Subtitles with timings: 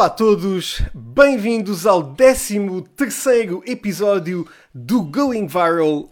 [0.00, 2.58] Olá a todos, bem-vindos ao 13
[3.66, 6.04] episódio do Going Viral.
[6.04, 6.10] Uh,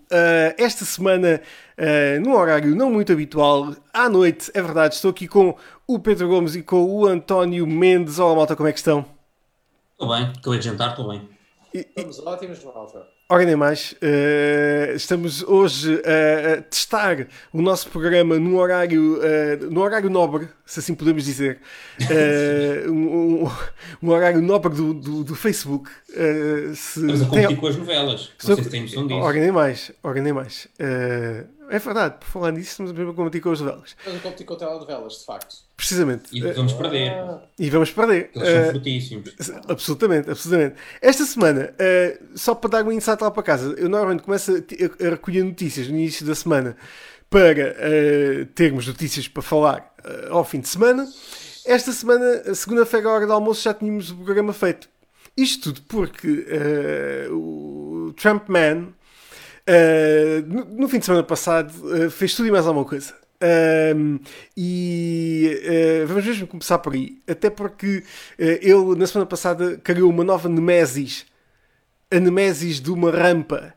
[0.59, 1.41] esta semana,
[1.79, 6.29] uh, num horário não muito habitual, à noite, é verdade, estou aqui com o Pedro
[6.29, 8.19] Gomes e com o António Mendes.
[8.19, 9.07] Olá, malta, como é que estão?
[9.93, 11.27] Estou bem, acabei de jantar, estou bem.
[11.73, 13.18] Estamos ótimos, malta.
[13.31, 19.83] Ora, nem mais, uh, estamos hoje a testar o nosso programa num horário, uh, no
[19.83, 21.59] horário nobre, se assim podemos dizer,
[22.01, 23.51] uh, um, um,
[24.03, 25.91] um, horário nobre do, do, do Facebook.
[26.75, 27.57] se Estamos a competir tem...
[27.57, 29.21] com as novelas, não sei se tem noção disso.
[29.21, 30.67] Ora, nem mais, ora, nem mais.
[31.71, 33.95] É verdade, por falar nisso, estamos a competir com as novelas.
[33.99, 35.57] Estamos a competir com telenovelas, de facto.
[35.77, 36.25] Precisamente.
[36.33, 37.13] E vamos perder.
[37.59, 38.31] E vamos perder.
[38.35, 39.35] Eles são uh, fortíssimos.
[39.69, 40.77] Absolutamente, absolutamente.
[41.03, 45.07] Esta semana, uh, só para dar um insight lá para casa, eu normalmente começo a,
[45.07, 46.75] a recolher notícias no início da semana
[47.29, 49.95] para uh, termos notícias para falar
[50.31, 51.07] ao fim de semana.
[51.67, 54.89] Esta semana, segunda-feira, à hora do almoço, já tínhamos o programa feito.
[55.37, 56.47] Isto tudo porque
[57.31, 58.95] o Trump Man
[59.69, 63.13] Uh, no, no, fim de semana passado uh, fez tudo e mais alguma coisa.
[63.43, 64.19] Uh,
[64.57, 65.61] e
[66.03, 67.19] uh, vamos mesmo começar por aí.
[67.29, 68.03] Até porque
[68.39, 71.27] ele, na semana passada, criou uma nova Nemesis.
[72.11, 73.75] A Nemesis de uma rampa.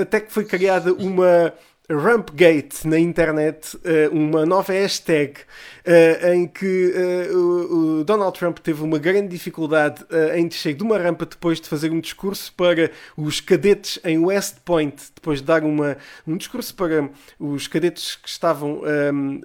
[0.00, 1.52] Até que foi criada uma
[1.90, 5.40] Rampgate na internet, eh, uma nova hashtag
[5.84, 10.02] eh, em que eh, o Donald Trump teve uma grande dificuldade
[10.34, 14.60] em descer de uma rampa depois de fazer um discurso para os cadetes em West
[14.64, 18.80] Point, depois de dar uma, um discurso para os cadetes que estavam
[19.12, 19.40] um,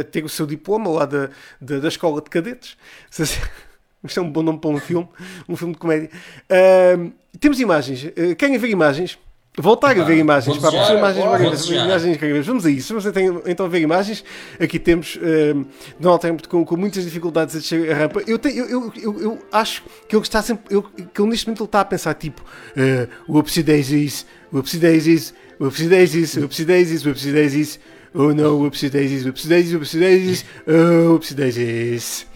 [0.00, 1.28] a, ter o seu diploma lá da,
[1.60, 2.78] da, da escola de cadetes.
[4.02, 5.06] Isto é um bom nome para um filme,
[5.46, 6.08] um filme de comédia.
[6.48, 8.06] Uh, temos imagens.
[8.38, 9.18] Querem ver imagens?
[9.58, 12.46] Voltar a ver imagens, para desejar, imagens, imagens incríveis.
[12.46, 12.94] Vamos a isso.
[12.94, 14.24] Vamos então, então ver imagens.
[14.60, 15.66] Aqui temos uh,
[15.98, 18.22] Donald Trump com, com muitas dificuldades a descer a rampa.
[18.28, 20.72] Eu, te, eu, eu, eu, eu, acho que ele está sempre.
[20.72, 25.34] Eu, que ele, neste momento ele está a pensar tipo: uh, whoopsie daisies, whoopsie daisies,
[25.60, 27.80] whoopsie daisies, whoopsie daisies, whoopsie daisies.
[28.14, 32.29] Oh no, whoopsie daisies, whoopsie daisies, whoopsie daisies, oh, whoopsie daisies.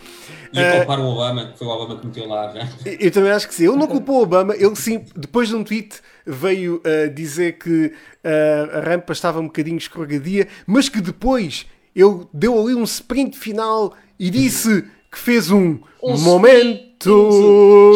[0.55, 2.69] E a culpar o Obama, que foi o Obama que meteu lá já.
[2.87, 3.67] Eu também acho que sim.
[3.67, 7.87] Ele não culpou o Obama, ele sim, depois de um tweet veio uh, dizer que
[7.87, 13.37] uh, a rampa estava um bocadinho escorregadia, mas que depois ele deu ali um sprint
[13.37, 14.85] final e disse
[15.15, 16.91] que fez um, um momento.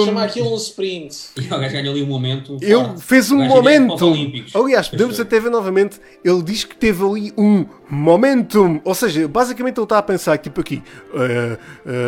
[0.05, 1.31] Chama aquilo um sprint.
[1.37, 2.59] E o gajo ganhou ali um momento.
[2.61, 4.13] Ele fez um momento.
[4.55, 5.99] Aliás, podemos até ver novamente.
[6.25, 8.81] Ele diz que teve ali um momentum.
[8.85, 11.57] Ou seja, basicamente ele está a pensar, tipo aqui: uh,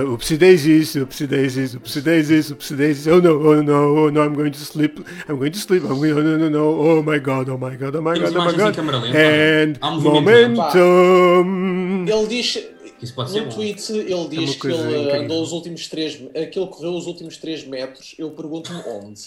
[0.06, 3.06] uh, Upsi daisies, upsi daisies, upsi daisies, upsi daisies.
[3.06, 5.00] Oh no, oh no, oh no, I'm going to sleep.
[5.28, 5.82] I'm going to sleep.
[5.84, 6.80] I'm going, oh no, no, no.
[6.80, 8.76] Oh my god, oh my god, oh my god, oh my god.
[9.16, 12.04] And momentum.
[12.06, 12.58] Ele diz
[13.04, 16.16] isso pode ser no tweet ele diz é que ele andou os últimos 3
[16.52, 18.14] que ele correu os últimos 3 metros.
[18.18, 19.22] Eu pergunto-me onde.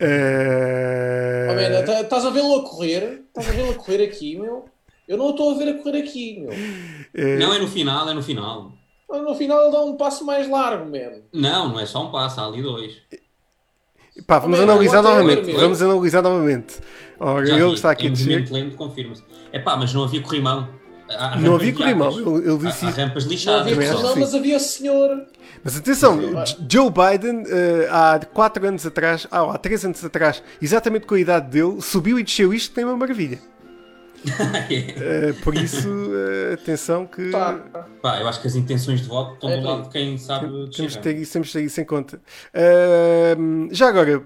[0.00, 1.50] Uh...
[1.50, 3.24] Oh, estás a vê-lo a correr?
[3.28, 4.64] Estás a vê-lo a correr aqui, meu?
[5.06, 6.50] Eu não estou a ver a correr aqui, meu.
[6.50, 7.38] Uh...
[7.38, 8.72] Não, é no final, é no final.
[9.08, 11.24] No final ele dá um passo mais largo, mesmo.
[11.34, 12.96] Não, não é só um passo, há ali dois.
[14.26, 15.52] Pá, vamos oh, analisar novamente.
[15.52, 16.80] Vamos analisar novamente.
[17.20, 18.50] Ora, ele está aqui a dizer.
[18.50, 19.22] lento, confirma-se.
[19.52, 20.81] É pá, mas não havia corrimão
[21.40, 23.66] não havia corrimão, ele, ele disse há, há rampas lixadas.
[23.66, 25.26] Não havia corrimão, mas havia senhor.
[25.64, 26.18] Mas atenção,
[26.68, 31.20] Joe Biden, uh, há 4 anos atrás, ah, há 3 anos atrás, exatamente com a
[31.20, 33.38] idade dele, subiu e desceu isto, tem uma maravilha.
[34.24, 37.30] uh, por isso, uh, atenção que.
[37.30, 37.54] Pá.
[38.00, 40.46] Pá, eu acho que as intenções de voto estão é, do lado de quem sabe.
[40.74, 42.20] Temos de ter, isso, temos de ter isso em conta.
[42.54, 44.22] Uh, já agora,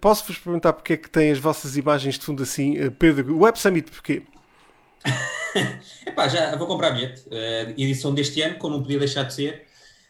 [0.00, 3.34] posso-vos perguntar porque é que tem as vossas imagens de fundo assim, Pedro?
[3.34, 4.22] O Web Summit, porquê?
[6.06, 7.22] Epá, já vou comprar bilhete.
[7.28, 9.66] Uh, edição deste ano, como não podia deixar de ser.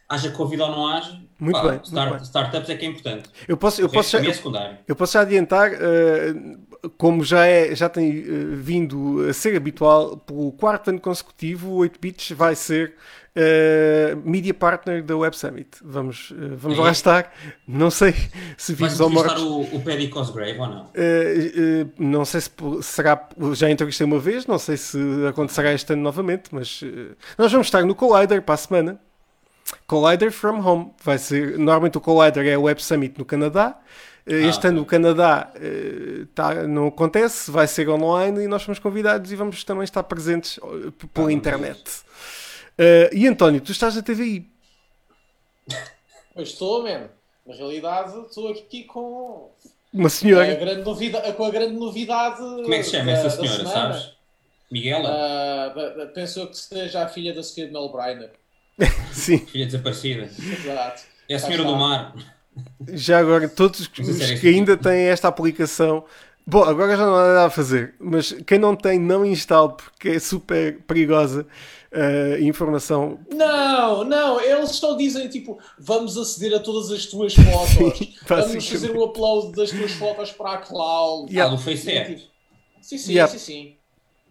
[0.09, 2.27] Haja Covid ou não haja, muito pá, bem, start, muito bem.
[2.27, 3.29] startups é que é importante.
[3.49, 7.75] Eu posso, eu posso, já, é eu, eu posso já adiantar, uh, como já, é,
[7.75, 12.95] já tem uh, vindo a ser habitual, pelo quarto ano consecutivo, o 8bits vai ser
[13.37, 15.69] Uh, media partner da Web Summit.
[15.85, 16.81] Vamos, uh, vamos é.
[16.81, 17.35] lá estar.
[17.69, 18.15] Não sei
[18.57, 19.43] se vimos ou mortos.
[19.43, 20.85] o, o Paddy Cosgrave ou não?
[20.85, 22.51] Uh, não sei se
[22.81, 23.29] será.
[23.53, 24.99] Já entrevistei uma vez, não sei se
[25.29, 26.83] acontecerá este ano novamente, mas
[27.37, 28.99] nós vamos estar no Collider para a semana.
[29.87, 30.91] Collider from Home.
[31.05, 33.79] Vai ser, normalmente o Collider é a Web Summit no Canadá.
[34.27, 35.53] Este ah, ano o Canadá
[36.35, 40.59] tá, não acontece, vai ser online e nós fomos convidados e vamos também estar presentes
[41.13, 41.85] pela internet.
[42.79, 44.47] Uh, e António, tu estás na TVI?
[46.35, 47.09] Eu estou, mesmo.
[47.47, 49.51] Na realidade, estou aqui com
[49.93, 50.53] uma senhora.
[50.53, 52.39] A grande novidade, com a grande novidade.
[52.39, 54.13] Como é que se chama essa senhora, sabes?
[54.71, 55.09] Miguela?
[55.09, 58.33] Uh, pensou que seja a filha da Sofia de Mel Briner.
[59.13, 59.39] Sim.
[59.39, 60.25] Filha desaparecida.
[60.25, 61.03] Exato.
[61.29, 62.15] É a senhora do mar.
[62.93, 66.05] Já agora, todos os que ainda têm esta aplicação.
[66.47, 70.11] Bom, agora já não há nada a fazer, mas quem não tem, não instale porque
[70.11, 71.45] é super perigosa
[71.97, 73.19] uh, informação.
[73.33, 78.69] Não, não, eles só dizem tipo: vamos aceder a todas as tuas fotos, sim, vamos
[78.69, 81.33] fazer o upload das tuas fotos para a cloud.
[81.33, 81.53] Yeah.
[81.53, 82.29] Ah, do FaceApp.
[82.81, 83.33] Sim, sim, yeah.
[83.33, 83.77] sim, sim.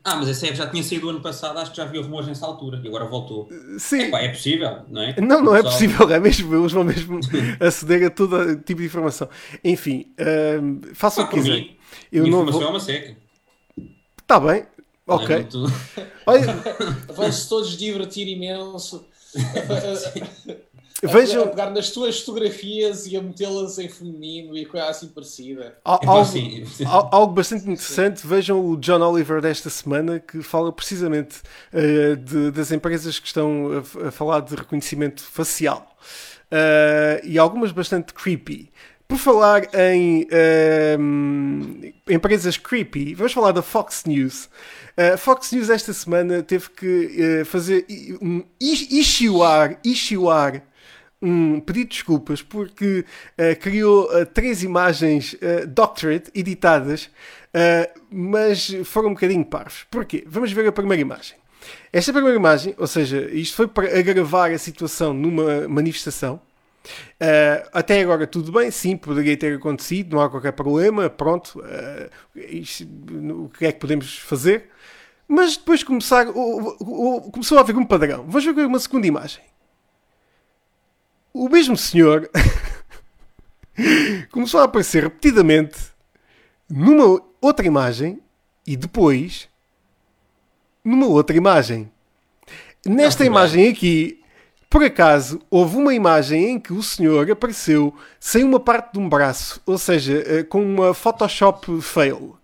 [0.06, 2.46] Ah, mas essa app já tinha saído ano passado, acho que já havia rumores nessa
[2.46, 3.50] altura e agora voltou.
[3.80, 4.04] Sim.
[4.04, 5.20] Epá, é possível, não é?
[5.20, 7.20] Não, não é possível, é mesmo, eles vão mesmo
[7.60, 9.28] aceder a todo tipo de informação.
[9.64, 11.76] Enfim, uh, façam ah, o que quiserem.
[12.12, 12.68] Eu não informação vou...
[12.68, 13.18] é uma seca.
[14.22, 14.68] Está bem,
[15.08, 15.36] ok.
[15.36, 15.46] É
[16.26, 16.56] Olha...
[17.14, 19.06] Vão-se todos divertir imenso.
[21.04, 21.44] Vejam...
[21.44, 25.78] a pegar nas tuas fotografias e a metê-las em feminino e coisa assim parecida.
[25.84, 26.64] Algo, assim.
[26.86, 28.28] algo bastante interessante, Sim.
[28.28, 31.42] vejam o John Oliver desta semana que fala precisamente
[31.74, 35.96] uh, de, das empresas que estão a, a falar de reconhecimento facial.
[36.46, 38.72] Uh, e algumas bastante creepy.
[39.08, 44.50] Por falar em uh, empresas creepy, vamos falar da Fox News.
[44.98, 47.86] A Fox News esta semana teve que fazer
[48.22, 50.64] um issuar, issuar
[51.22, 53.06] um pedido de desculpas porque
[53.38, 57.10] uh, criou uh, três imagens uh, doctorate editadas,
[58.12, 59.86] mas foram um bocadinho parvos.
[59.90, 60.26] Porquê?
[60.28, 61.38] Vamos ver a primeira imagem.
[61.92, 66.42] Esta primeira imagem, ou seja, isto foi para agravar a situação numa manifestação.
[66.86, 72.10] Uh, até agora tudo bem, sim, poderia ter acontecido, não há qualquer problema, pronto, uh,
[72.36, 74.70] isto, o que é que podemos fazer?
[75.28, 76.28] Mas depois começar,
[77.32, 78.26] começou a haver um padrão.
[78.28, 79.42] Vamos ver uma segunda imagem
[81.36, 82.30] o mesmo senhor
[84.32, 85.78] começou a aparecer repetidamente
[86.70, 88.22] numa outra imagem
[88.66, 89.50] e depois
[90.82, 91.92] numa outra imagem.
[92.86, 94.24] Nesta imagem aqui,
[94.76, 99.08] por acaso, houve uma imagem em que o senhor apareceu sem uma parte de um
[99.08, 102.38] braço, ou seja, eh, com uma Photoshop fail.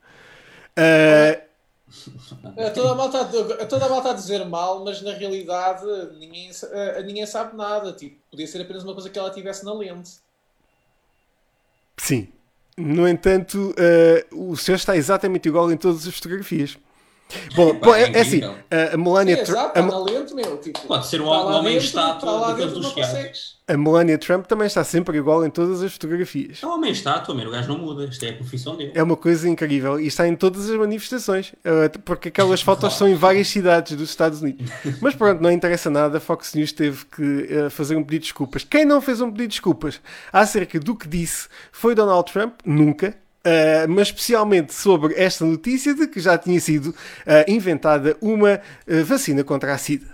[0.79, 1.41] Uh,
[2.55, 3.29] é, toda, a malta,
[3.59, 5.85] é toda a malta a dizer mal, mas na realidade
[6.19, 7.91] ninguém, eh, ninguém sabe nada.
[7.91, 10.11] Tipo, podia ser apenas uma coisa que ela tivesse na lente.
[11.97, 12.29] Sim.
[12.77, 13.75] No entanto,
[14.31, 16.77] uh, o senhor está exatamente igual em todas as fotografias.
[17.55, 18.41] Bom, bom é, é, assim,
[18.93, 19.75] a Melania Trump.
[19.75, 23.61] Exato, a, lento, meu, tipo, pode ser um homem estátua daqueles dos teatros.
[23.67, 26.59] A Melania Trump também está sempre igual em todas as fotografias.
[26.61, 28.03] É um homem estátua, o gajo não muda.
[28.03, 28.91] Isto é a profissão dele.
[28.93, 33.07] É uma coisa incrível e está em todas as manifestações, eh, porque aquelas fotos são
[33.07, 34.69] em várias cidades dos Estados Unidos.
[34.99, 36.17] Mas pronto, não interessa nada.
[36.17, 38.63] A Fox News teve que eh, fazer um pedido de desculpas.
[38.65, 40.01] Quem não fez um pedido de desculpas
[40.33, 43.15] acerca do que disse foi Donald Trump, nunca.
[43.43, 46.95] Uh, mas especialmente sobre esta notícia de que já tinha sido uh,
[47.47, 50.13] inventada uma uh, vacina contra a SIDA.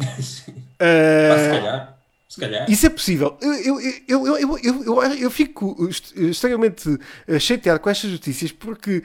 [0.18, 0.44] se
[0.78, 2.00] calhar.
[2.26, 2.70] Se calhar.
[2.70, 3.36] Isso é possível.
[3.42, 5.76] Eu, eu, eu, eu, eu, eu, fico
[6.16, 6.98] extremamente
[7.38, 9.02] chateado com estas notícias porque,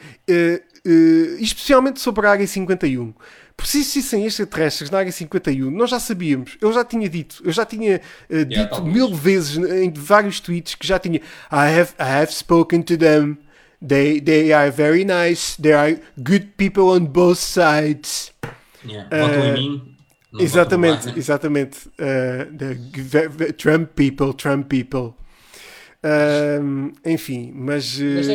[1.40, 3.14] especialmente sobre a Área 51,
[3.56, 7.52] por se existissem extraterrestres na área 51, nós já sabíamos, eu já tinha dito, eu
[7.52, 11.20] já tinha uh, dito mil vezes em vários tweets que já tinha
[11.52, 13.38] I have, I have spoken to them,
[13.86, 18.34] they, they are very nice, they are good people on both sides.
[18.84, 19.08] Yeah.
[19.10, 19.96] Uh, em mim.
[20.38, 21.88] Exatamente, exatamente.
[21.98, 25.16] Uh, the Trump people, Trump people.
[26.04, 27.98] Uh, enfim, mas.
[27.98, 28.28] Uh, mas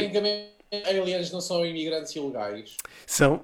[0.72, 2.76] aliens não são imigrantes ilegais.
[3.06, 3.40] São,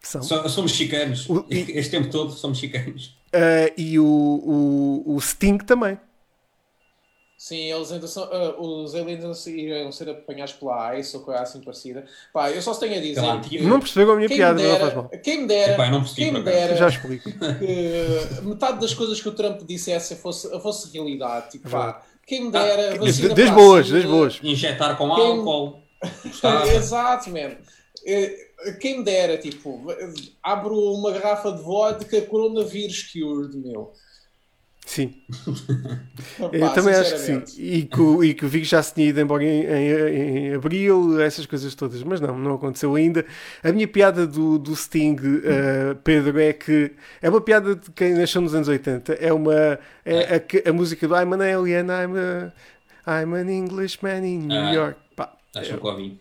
[0.00, 0.22] são.
[0.22, 1.28] So, somos mexicanos.
[1.28, 3.16] O, e, este tempo todo somos mexicanos.
[3.34, 5.98] Uh, e o, o, o Sting também.
[7.36, 11.60] Sim, eles ainda são, uh, os aliens iriam ser apanhados pela ICE ou coisa assim
[11.60, 12.06] parecida.
[12.32, 13.20] Pá, eu só tenho a dizer.
[13.42, 15.08] Que, não percebeu a minha piada, dera, não faz mal.
[15.22, 17.28] Quem me dera, Epá, não quem me dera já explico.
[17.58, 21.50] que metade das coisas que o Trump dissesse fosse, fosse realidade.
[21.50, 22.94] Tipo, pá, quem me dera.
[22.94, 24.40] Ah, das boas, das boas.
[24.42, 25.26] Injetar com quem...
[25.26, 25.83] álcool.
[26.74, 27.56] Exato, mano.
[28.80, 29.86] Quem me dera, tipo,
[30.42, 33.92] abro uma garrafa de vodka coronavírus cured, meu.
[34.86, 35.14] Sim.
[36.52, 37.42] eu também acho que sim.
[37.58, 40.54] E que, o, e que o Vigo já se tinha ido embora em, em, em,
[40.54, 42.02] abril, essas coisas todas.
[42.02, 43.24] Mas não, não aconteceu ainda.
[43.62, 46.92] A minha piada do, do Sting, uh, Pedro, é que
[47.22, 49.14] é uma piada de quem nasceu nos anos 80.
[49.14, 49.78] É uma.
[50.04, 52.52] É a, a música do I'm an alien, I'm, a,
[53.22, 54.98] I'm an Englishman in New ah, York.
[55.16, 56.18] Pá, acho que ouvi.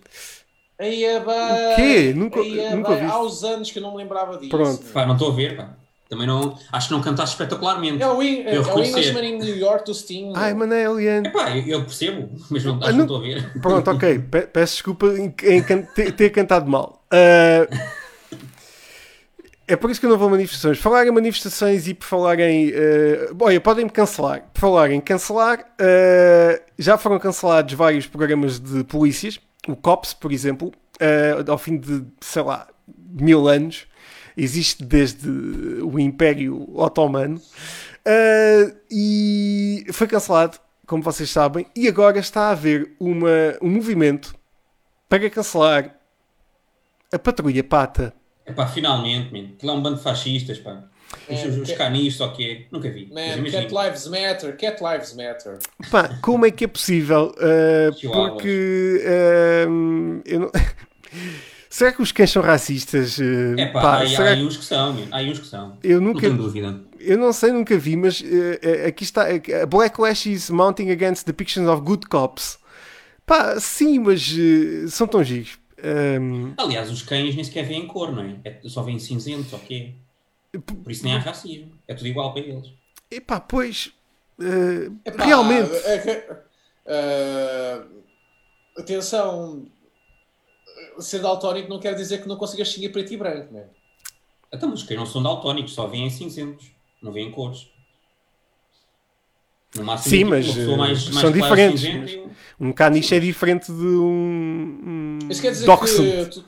[0.79, 1.73] Aí é bem.
[1.73, 2.13] O quê?
[2.15, 3.05] Nunca, é nunca ouvi.
[3.05, 4.49] Há uns anos que eu não me lembrava disso.
[4.49, 4.83] Pronto.
[4.91, 5.69] Pá, não estou a ver, pá.
[6.09, 6.57] Também não.
[6.71, 8.01] Acho que não cantaste espetacularmente.
[8.01, 10.33] É o, in, é o Englishman in New York do Sting.
[10.35, 11.25] Ai, mano, é alien.
[11.25, 13.61] Epá, eu, eu percebo, mas não, acho não estou a ver.
[13.61, 14.19] Pronto, ok.
[14.51, 17.03] Peço desculpa em, em ter, ter cantado mal.
[17.11, 17.93] Uh,
[19.65, 20.77] É por isso que eu não vou manifestações.
[20.77, 22.69] Falar em manifestações e por falar em.
[22.69, 24.43] Uh, olha, podem-me cancelar.
[24.53, 29.39] Por falar em cancelar, uh, já foram cancelados vários programas de polícias.
[29.67, 32.67] O COPS, por exemplo, uh, ao fim de, sei lá,
[33.09, 33.87] mil anos,
[34.35, 37.41] existe desde o Império Otomano.
[38.91, 43.29] E foi cancelado, como vocês sabem, e agora está a haver uma,
[43.61, 44.35] um movimento
[45.07, 45.95] para cancelar
[47.13, 48.13] a Patrulha Pata.
[48.45, 49.53] É pá, finalmente, man.
[49.55, 50.83] Aquilo é um bando de fascistas, pá.
[51.29, 52.65] Os, os canis, só que é.
[52.71, 53.07] Nunca vi.
[53.11, 55.59] Man, Cat Lives Matter, Cat Lives Matter.
[55.89, 57.33] Pá, como é que é possível?
[57.37, 60.51] Uh, porque uh, eu não...
[61.73, 63.19] Será que os cães são racistas?
[63.57, 64.33] É pá, pá há, será...
[64.33, 65.75] há uns que são, há uns que são.
[65.83, 66.79] Eu nunca, não dúvida.
[66.99, 69.25] Eu não sei, nunca vi, mas uh, aqui está.
[69.25, 72.59] Uh, Blacklash is mounting against depictions of good cops.
[73.25, 75.57] Pá, sim, mas uh, são tão giros.
[75.83, 76.53] Um...
[76.57, 78.39] Aliás, os cães nem sequer vêm cor, não é?
[78.45, 79.95] é só vêm cinzentos, ok?
[80.83, 81.71] Por isso nem há racismo.
[81.87, 82.71] É tudo igual para eles.
[83.11, 83.87] Epá, pois.
[84.39, 85.71] Uh, Epá, realmente.
[86.85, 88.03] Uh,
[88.77, 89.65] atenção.
[90.99, 93.67] Ser daltónico não quer dizer que não consigas seguir preto e branco, não é?
[94.53, 96.71] Então, mas quem não são daltónicos só vêm cinzentos,
[97.01, 97.67] não vêm cores.
[99.75, 102.19] No máximo, Sim, mas mais, mais são diferentes.
[102.59, 104.79] Um caniche é diferente de um.
[104.85, 105.65] um Isso quer dizer
[106.29, 106.43] que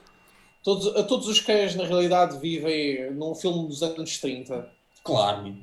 [0.63, 4.69] todos, todos os cães, na realidade, vivem num filme dos anos 30.
[5.03, 5.55] Claro,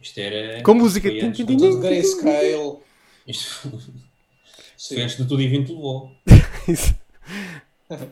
[0.00, 0.62] isto era.
[0.62, 1.10] Com música.
[1.10, 2.78] Grayscale.
[3.26, 3.70] Isto
[4.88, 6.12] foi antes de tudo e vento levou.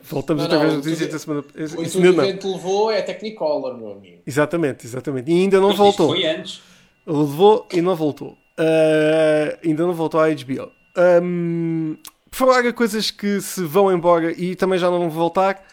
[0.03, 1.41] Voltamos outra vez às notícias da semana.
[1.41, 4.21] O tudo vento levou é Technicolor, meu amigo.
[4.25, 5.31] Exatamente, exatamente.
[5.31, 6.09] E ainda não Mas voltou.
[6.09, 6.61] Foi antes.
[7.05, 8.35] Levou e não voltou.
[8.59, 10.71] Uh, ainda não voltou à HBO.
[11.21, 11.97] Um,
[12.31, 15.63] por falar em coisas que se vão embora e também já não vão voltar,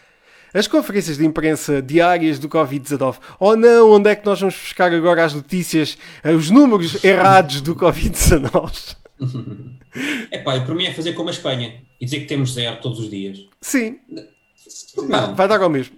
[0.53, 3.17] as conferências de imprensa diárias do Covid-19.
[3.41, 5.99] Oh não, onde é que nós vamos buscar agora as notícias,
[6.37, 8.97] os números errados do Covid-19?
[10.31, 12.99] É pá, para mim é fazer como a Espanha e dizer que temos zero todos
[12.99, 13.39] os dias.
[13.61, 13.99] Sim.
[15.09, 15.35] Não.
[15.35, 15.97] Vai dar ao mesmo.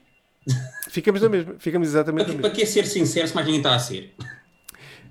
[0.89, 1.55] Ficamos na mesma.
[1.59, 4.15] Ficamos exatamente para, para que ser sincero se mais ninguém está a ser?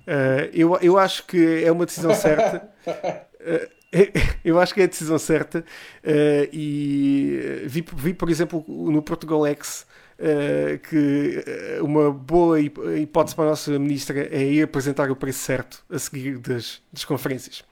[0.06, 2.68] Uh, eu, eu acho que é uma decisão certa.
[2.86, 3.76] Uh,
[4.44, 5.60] eu acho que é a decisão certa.
[6.04, 9.86] Uh, e vi, vi, por exemplo, no Portugal X
[10.88, 11.44] que
[11.82, 16.38] uma boa hipótese para a nossa ministra é ir apresentar o preço certo a seguir
[16.38, 17.62] das, das conferências.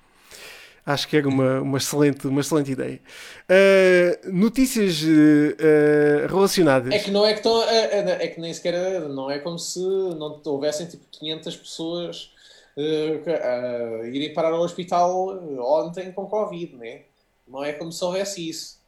[0.86, 3.00] Acho que era uma, uma, excelente, uma excelente ideia.
[3.48, 6.92] Uh, notícias uh, relacionadas.
[6.92, 7.62] É que não é que estão.
[7.62, 9.00] É, é, que nem sequer.
[9.08, 12.34] Não é como se não houvessem tipo 500 pessoas
[12.76, 17.02] uh, irem parar ao hospital ontem com Covid, né?
[17.48, 18.78] Não é como se houvesse isso.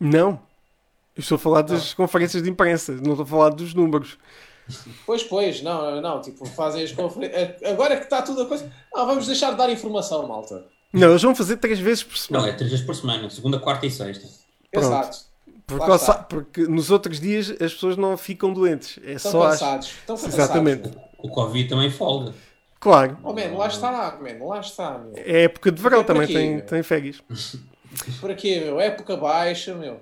[0.00, 0.40] Não.
[1.14, 1.96] Eu estou a falar das não.
[1.96, 4.18] conferências de imprensa, não estou a falar dos números.
[5.04, 7.62] Pois, pois, não, não, tipo, fazem as conferências.
[7.64, 8.72] Agora que está tudo a coisa.
[8.92, 10.64] Não, vamos deixar de dar informação, malta.
[10.94, 12.46] Não, eles vão fazer três vezes por semana.
[12.46, 14.28] Não, é três vezes por semana, segunda, quarta e sexta.
[14.70, 14.86] Pronto.
[14.86, 15.34] Exato.
[15.66, 18.98] Porque, porque, nos outros dias as pessoas não ficam doentes.
[19.04, 19.86] É Estão só cansados.
[19.86, 19.92] As...
[19.92, 20.38] Estão cansados.
[20.38, 20.90] Exatamente.
[21.18, 22.32] O, o Covid também folga.
[22.78, 23.18] Claro.
[23.24, 25.14] Oh, man, lá está, man, lá está, meu.
[25.16, 27.22] É época de verão também, tem, tem férias.
[28.20, 30.00] Por aqui, meu, época baixa, meu.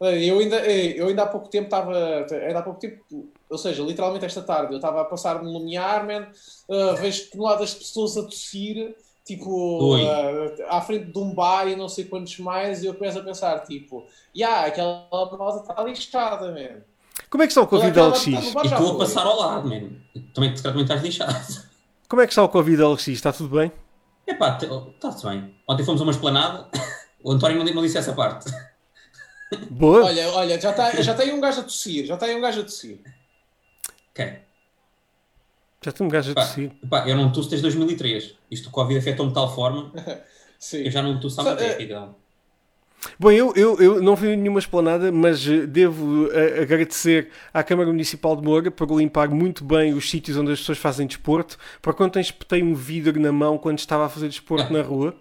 [0.00, 2.26] Eu ainda, eu ainda há pouco tempo estava.
[2.30, 3.04] Ainda há pouco tempo,
[3.48, 6.26] ou seja, literalmente esta tarde, eu estava a passar no Lumiar, man,
[6.68, 11.76] uh, vejo toneladas de pessoas a tossir tipo, uh, à frente de um bar e
[11.76, 16.50] não sei quantos mais, e eu começo a pensar, tipo, yeah, aquela malta está lixada,
[16.52, 16.82] man.
[17.30, 18.26] Como é que está o Covid LX?
[18.26, 19.90] E tu a passar ao lado, man.
[20.34, 21.70] Também, também estás lixado.
[22.08, 23.08] Como é que está o Covid LX?
[23.08, 23.72] Está tudo bem?
[24.26, 25.54] Epá, está-se bem.
[25.68, 26.68] Ontem fomos a uma esplanada,
[27.24, 28.50] o António não, disse essa parte.
[29.70, 30.04] Boa.
[30.04, 32.40] Olha, olha, já está já tá aí um gajo a tossir, já está aí um
[32.40, 33.00] gajo a tossir.
[34.14, 34.38] Quem?
[35.82, 36.70] Já tem um gajo a tossir.
[36.88, 38.34] Pá, eu não tosso desde 2003.
[38.50, 39.92] Isto o Covid afetou-me de tal forma
[40.58, 40.78] Sim.
[40.78, 41.82] eu já não tosso há muito tempo.
[41.82, 42.14] Então.
[43.18, 47.88] Bom, eu, eu, eu não vi nenhuma esplanada, mas eh, devo uh, agradecer à Câmara
[47.88, 51.58] Municipal de Moura por limpar muito bem os sítios onde as pessoas fazem desporto.
[51.80, 55.16] Por quando espetei um vidro na mão quando estava a fazer desporto na rua.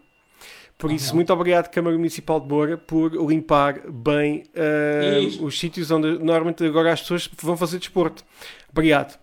[0.78, 6.18] Por isso, muito obrigado, Câmara Municipal de Moura, por limpar bem uh, os sítios onde
[6.18, 8.24] normalmente agora as pessoas vão fazer desporto.
[8.72, 9.20] Obrigado.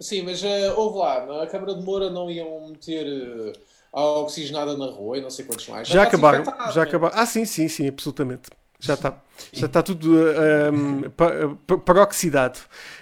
[0.00, 3.52] Sim, mas uh, houve lá, na Câmara de Moura não iam meter uh,
[3.92, 5.88] a oxigenada na rua e não sei quantos mais.
[5.88, 7.14] Já, já acabaram, já acabaram.
[7.18, 8.48] Ah, sim, sim, sim, absolutamente.
[8.80, 9.20] Já está.
[9.52, 12.60] Já está tudo uh, um, paroxidado.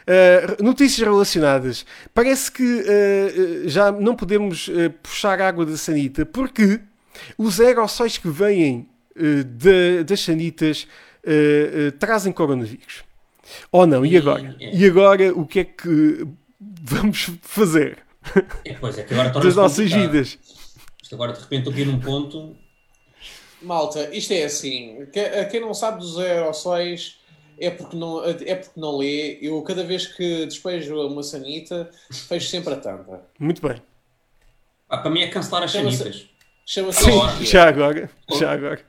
[0.08, 1.84] Uh, notícias relacionadas.
[2.14, 6.80] Parece que uh, já não podemos uh, puxar água da sanita porque
[7.36, 8.88] os aerossóis que vêm
[9.46, 10.86] de, das sanitas
[11.98, 13.02] trazem coronavírus.
[13.72, 14.56] Ou não, e E- agora?
[14.60, 14.76] é.
[14.76, 16.26] E agora o que é que
[16.82, 17.98] vamos fazer
[18.64, 20.38] É, pois é, que agora das nossas vidas?
[21.02, 22.56] Isto agora de repente eu aqui num ponto.
[23.62, 25.06] Malta, isto é assim.
[25.12, 27.18] que- a Quem não sabe dos aerossóis
[27.58, 29.38] é porque não, é porque não lê.
[29.40, 31.88] Eu, cada vez que despejo uma sanita,
[32.28, 33.22] fecho sempre a tampa.
[33.38, 33.80] Muito bem.
[34.88, 36.28] Ah, para mim é cancelar as Chama-se- sanitas.
[36.66, 38.10] Chama-se Sim, já agora.
[38.38, 38.84] Já agora.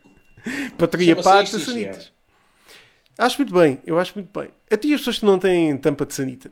[0.78, 2.12] Pata, isto, isto, sanitas.
[3.18, 4.50] Acho muito bem, eu acho muito bem.
[4.72, 6.52] A ti as pessoas que não têm tampa de sanita.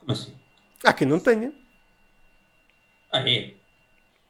[0.00, 0.34] Como assim?
[0.84, 1.52] Há quem não tenha.
[3.12, 3.54] Ah, é?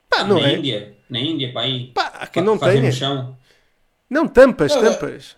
[0.08, 0.54] Pá, não na é?
[0.56, 0.96] Índia.
[1.08, 1.88] Na Índia, para aí.
[1.92, 2.82] Pá, há quem não tenha.
[2.82, 3.38] no chão.
[4.08, 5.36] Não, tampas, Não, é- tampas.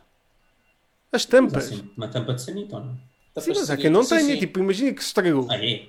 [1.12, 1.64] As tampas.
[1.66, 2.94] Assim, uma tampa de sanita ou não?
[3.34, 4.34] Tampas Sim, mas há quem não Sim, tenha.
[4.34, 4.38] sim.
[4.38, 5.46] Tipo, imagina que se estragou.
[5.50, 5.88] Ah, é?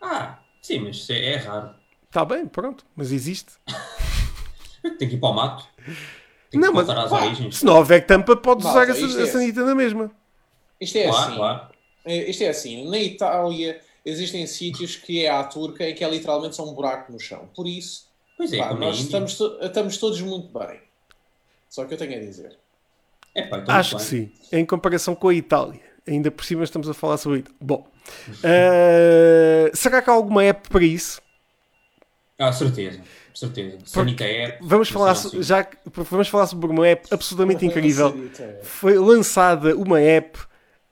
[0.00, 1.74] Ah, sim, mas é, é raro.
[2.06, 2.84] Está bem, pronto.
[2.96, 3.52] Mas existe.
[4.98, 5.66] Tem que ir para o mato.
[5.84, 5.94] Tem
[6.50, 7.56] que Não, mas- voltar às pá, origens.
[7.58, 10.10] Se não houver tampa, podes Malta, usar a, isto a é- sanita na mesma.
[10.80, 11.36] Isto é Claro, assim.
[11.36, 11.73] claro.
[12.04, 12.88] É, Isto é assim.
[12.88, 17.10] Na Itália existem sítios que é à turca e que é literalmente só um buraco
[17.12, 17.48] no chão.
[17.54, 19.04] Por isso, Pois é, pá, nós Índia.
[19.06, 20.80] estamos, to- estamos todos muito bem.
[21.70, 22.56] Só o que eu tenho a dizer.
[23.34, 24.32] É, pá, então Acho que sim.
[24.52, 25.80] Em comparação com a Itália.
[26.06, 27.58] Ainda por cima estamos a falar sobre a Itália.
[27.60, 27.86] Bom.
[28.44, 31.20] eh, será que há alguma app para isso?
[32.38, 33.00] Ah, certeza.
[33.34, 33.78] Certeza.
[33.84, 34.58] Sanita é.
[34.60, 35.28] Vamos falar, assim.
[35.30, 38.14] so- já, vamos falar sobre uma app absolutamente incrível.
[38.38, 38.60] É.
[38.62, 40.38] Foi lançada uma app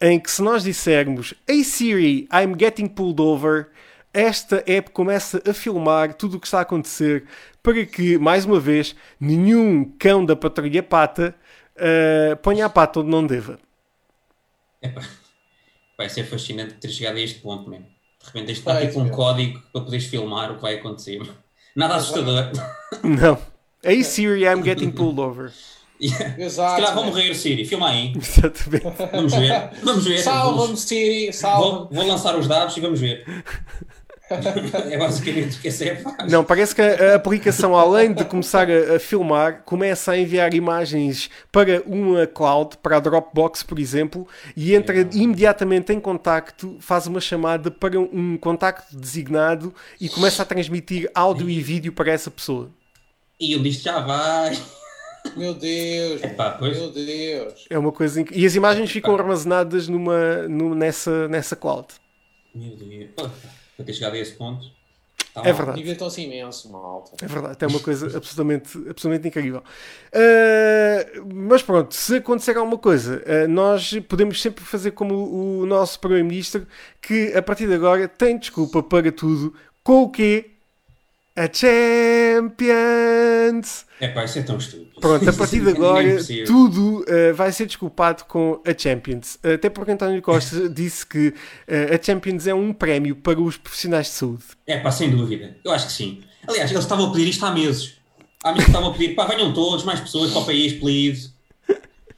[0.03, 3.69] em que se nós dissermos Hey Siri, I'm getting pulled over,
[4.13, 7.25] esta app começa a filmar tudo o que está a acontecer
[7.63, 11.33] para que, mais uma vez, nenhum cão da patrulha pata
[11.77, 13.59] eh, ponha a pata onde não deva.
[15.97, 17.87] Vai ser fascinante ter chegado a este ponto mesmo.
[17.87, 20.75] De repente tens de estar Vai, tipo um código para poderes filmar o que vai
[20.75, 21.23] acontecer.
[21.77, 22.51] Nada assustador.
[23.05, 23.39] Não.
[23.85, 25.53] Hey Siri, I'm getting pulled over.
[26.03, 26.35] Yeah.
[26.35, 26.75] Se Exato.
[26.75, 27.11] calhar vou né?
[27.11, 27.65] morrer, Siri.
[27.65, 28.13] Filma aí.
[28.19, 28.85] Exatamente.
[29.13, 29.71] Vamos ver.
[29.85, 30.19] Vamos ver.
[30.19, 31.97] Salva-me, Siri, Vou, salva-me.
[31.97, 33.25] vou lançar os dados e vamos ver.
[34.91, 36.31] é basicamente o que essa é faz.
[36.31, 41.31] Não, parece que a aplicação, além de começar a, a filmar, começa a enviar imagens
[41.51, 47.21] para uma cloud, para a Dropbox, por exemplo, e entra imediatamente em contacto, faz uma
[47.21, 52.71] chamada para um contacto designado e começa a transmitir áudio e vídeo para essa pessoa.
[53.39, 54.57] E onde isto já vai.
[55.37, 56.23] Meu Deus.
[56.23, 56.77] Epá, pois.
[56.77, 57.67] Meu Deus.
[57.71, 58.31] É uma coisa inc...
[58.35, 61.87] E as imagens ficam armazenadas numa, numa- nessa, nessa cloud.
[62.55, 63.11] Meu Deus.
[63.77, 64.65] Para ter chegado a esse ponto.
[65.33, 65.55] Tá É mal.
[65.55, 65.79] verdade.
[65.79, 67.13] Divirtam-se imenso, malta.
[67.25, 69.63] É verdade, é uma coisa absolutamente, absolutamente incrível.
[70.13, 75.67] Uh, mas pronto, se acontecer alguma coisa, uh, nós podemos sempre fazer como o, o
[75.67, 76.67] nosso Primeiro-Ministro,
[77.01, 80.51] que a partir de agora tem desculpa para tudo, com o quê?
[81.35, 82.67] A Champions!
[83.99, 85.01] É pá, isso é tão estúpido.
[85.01, 89.39] Pronto, a partir de Ninguém agora tudo uh, vai ser desculpado com a Champions.
[89.43, 94.09] Até porque António Costa disse que uh, a Champions é um prémio para os profissionais
[94.09, 94.45] de saúde.
[94.67, 95.57] É pá, sem dúvida.
[95.65, 96.21] Eu acho que sim.
[96.47, 97.97] Aliás, eles estavam a pedir isto há meses.
[98.45, 101.33] Há meses estavam a pedir, pá, venham todos, mais pessoas para o país, please.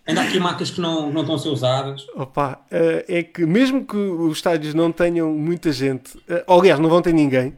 [0.06, 2.04] Ainda aqui macas que não, não estão a ser usadas.
[2.14, 6.78] Opa, eh, é que mesmo que os estádios não tenham muita gente, eh, ou, aliás,
[6.78, 7.56] não vão ter ninguém,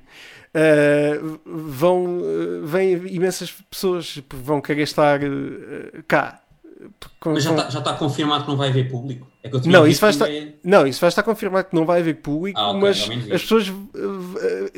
[0.59, 6.41] eh, vão, eh, vêm imensas pessoas que vão querer estar eh, cá.
[7.21, 9.27] Com- Mas já está está confirmado que não vai haver público.
[9.43, 11.75] É que eu tinha Não, isso vai estar, é- não, isso vai estar confirmado que
[11.75, 13.01] não vai haver público, Ah, ok, mas
[13.33, 13.73] as pessoas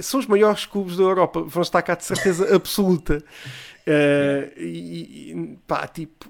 [0.00, 3.22] são os maiores clubes da Europa, vão estar cá de certeza absoluta.
[4.56, 6.26] E, e, pá, tipo,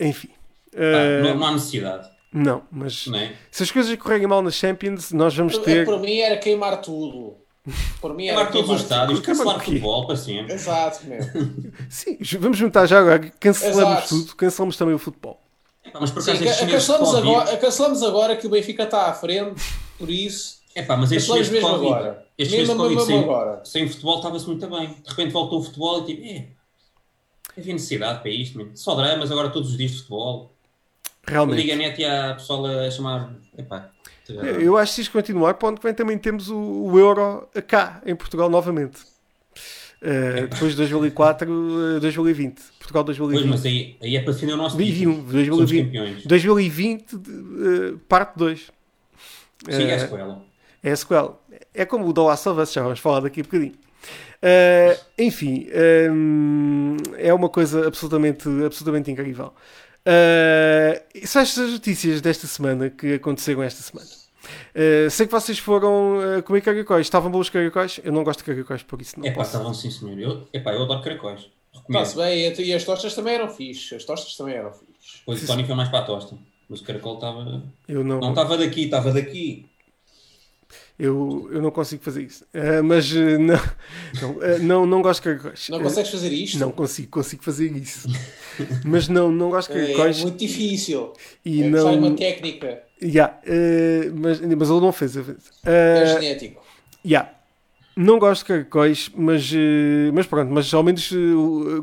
[0.00, 0.28] enfim.
[0.72, 2.08] Eh, não, não há necessidade.
[2.32, 3.32] não, mas Não é?
[3.50, 5.84] se as coisas correrem mal na Champions, nós vamos É, ter.
[5.86, 7.36] Por mim era queimar tudo.
[8.00, 10.52] Por mim era todos os estádios, cancelar futebol para sempre.
[10.52, 11.20] Exato, meu.
[11.90, 13.18] Sim, vamos juntar já agora.
[13.40, 14.08] Cancelamos Exato.
[14.08, 15.40] tudo, cancelamos também o futebol.
[15.84, 17.28] Epá, mas por Sim, acaso ca- estes cancelamos, Covid...
[17.30, 19.60] agora, cancelamos agora que o Benfica está à frente,
[19.98, 20.56] por isso.
[20.74, 21.86] Epá, mas estes de mesmo Covid...
[21.86, 22.26] agora.
[22.38, 23.64] Estes Mesmo, Covid mesmo sem, agora.
[23.64, 24.88] sem futebol estava-se muito bem.
[24.88, 26.22] De repente voltou o futebol e tipo...
[26.26, 26.48] É,
[27.56, 28.76] havia necessidade para isto, mesmo.
[28.76, 30.52] Só dramas, agora todos os dias de futebol.
[31.26, 31.76] A Liga Realmente.
[31.76, 33.34] Net e a pessoal a chamar...
[33.56, 33.90] Epá...
[34.32, 36.98] Eu acho que se isto continuar, para o ano que vem também temos o, o
[36.98, 39.00] Euro cá, em Portugal, novamente.
[40.02, 42.60] Uh, depois de 2004, uh, 2020.
[42.78, 43.50] Portugal Pois, 2020.
[43.50, 45.56] mas aí, aí é para defender o nosso 2021, título.
[45.56, 45.84] Somos 2020.
[45.86, 46.26] campeões.
[46.26, 48.70] 2020, uh, parte 2.
[49.70, 50.42] Sim, é a Uh, sequela.
[50.82, 51.40] É a sequela.
[51.74, 53.72] É como o The Last of Us, já vamos falar daqui a bocadinho.
[53.72, 55.66] Uh, enfim,
[57.16, 59.52] é uma coisa absolutamente, absolutamente incrível.
[60.06, 64.08] Uh, são estas as notícias desta semana que aconteceram esta semana.
[64.74, 67.06] Uh, sei que vocês foram uh, comer caracóis.
[67.06, 67.98] Estavam bons os caracóis?
[68.04, 70.18] Eu não gosto de caracóis, por isso não É pá, estavam sim, senhor.
[70.18, 71.50] Eu, epá, eu adoro caracóis.
[71.88, 73.94] Está-se bem, e e as tostas também eram fixe.
[73.94, 75.22] As tostas também eram fixe.
[75.26, 76.36] Pois o Tony foi mais para a tosta.
[76.68, 77.62] Mas o caracol estava.
[77.88, 79.66] Eu não, Não estava daqui, estava daqui.
[80.98, 82.44] Eu, eu não consigo fazer isso.
[82.54, 83.54] Ah, mas eh, não,
[84.22, 85.68] não, ah, não, não gosto de caracóis.
[85.68, 86.58] Não consegues fazer isto?
[86.58, 88.08] Não consigo, consigo fazer isso.
[88.84, 90.22] Mas não, não gosto de É, caracóis.
[90.22, 91.12] muito difícil.
[91.44, 91.94] e é, não.
[91.98, 92.82] Uma técnica.
[93.02, 93.38] Yeah,
[94.14, 95.12] mas, mas ele não fez.
[95.14, 95.36] fez.
[95.64, 96.62] É genético.
[97.04, 97.30] yeah.
[97.94, 99.50] Não gosto de caracóis, mas,
[100.12, 101.10] mas pronto, mas ao menos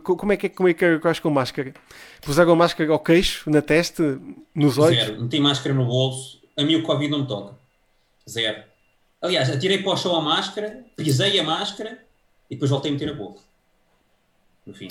[0.03, 1.73] co- como é que é comer caracóis com máscara?
[2.21, 4.19] Puseram máscara ao queixo, na testa,
[4.53, 5.05] nos olhos?
[5.05, 5.21] Zero.
[5.23, 6.39] Meti máscara no bolso.
[6.55, 7.55] A mim o Covid não me toca.
[8.29, 8.63] Zero.
[9.23, 11.97] Aliás, atirei para o chão a máscara, pisei a máscara
[12.49, 13.39] e depois voltei a meter a boca.
[14.65, 14.89] No fim.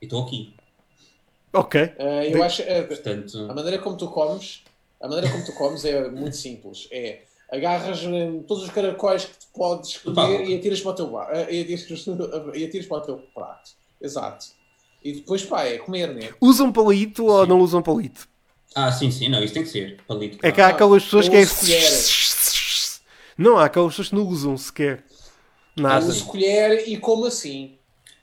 [0.00, 0.54] E estou aqui.
[1.52, 1.80] Ok.
[1.98, 2.62] Ah, eu acho.
[2.62, 4.62] ah, Portanto, A maneira como tu comes,
[5.00, 6.86] a maneira como tu comes é muito simples.
[6.92, 11.12] É agarras eh, todos os caracóis que tu podes comer e atiras para o teu
[11.50, 12.06] e atiras,
[12.54, 13.70] e atiras para o teu prato.
[14.00, 14.46] Exato.
[15.02, 16.30] E depois, pá, é comer, né?
[16.40, 17.48] Usam palito ou Sim.
[17.48, 18.28] não usam palito?
[18.74, 19.98] ah, sim, sim, não, isso tem que ser.
[20.08, 20.38] Palito.
[20.44, 21.44] É que há Ah, aquelas pessoas eu que é.
[23.36, 25.04] Não, há aquelas pessoas que não usam sequer.
[25.76, 26.06] Nada.
[26.06, 27.76] uso colher e como assim.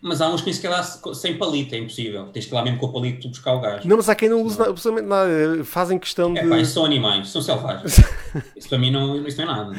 [0.04, 0.82] Mas há uns que nem sequer dá
[1.14, 2.26] sem palito, é impossível.
[2.34, 3.86] Tens que ir lá mesmo com o palito buscar o gás.
[3.86, 5.64] Não, mas há quem não usa na- absolutamente nada.
[5.64, 6.40] Fazem questão de.
[6.40, 7.98] É pá, isso são animais, são selvagens.
[8.56, 9.76] Isso para mim não, isso não é nada.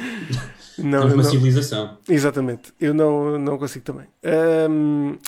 [0.79, 1.31] Não, Temos uma não.
[1.31, 1.99] civilização.
[2.09, 4.07] Exatamente, eu não, não consigo também.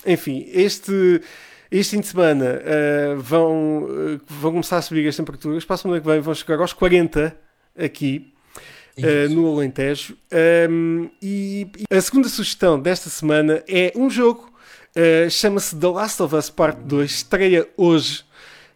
[0.06, 1.20] Enfim, este,
[1.70, 5.64] este fim de semana ah, vão, ah, vão começar a subir as temperaturas.
[5.64, 7.34] Para a semana que vem vão chegar aos 40
[7.78, 8.33] aqui
[9.02, 10.16] ah, no Alentejo.
[10.32, 14.52] Ahm, e, e a segunda sugestão desta semana é um jogo,
[14.96, 18.24] ah, chama-se The Last of Us Part 2, estreia hoje.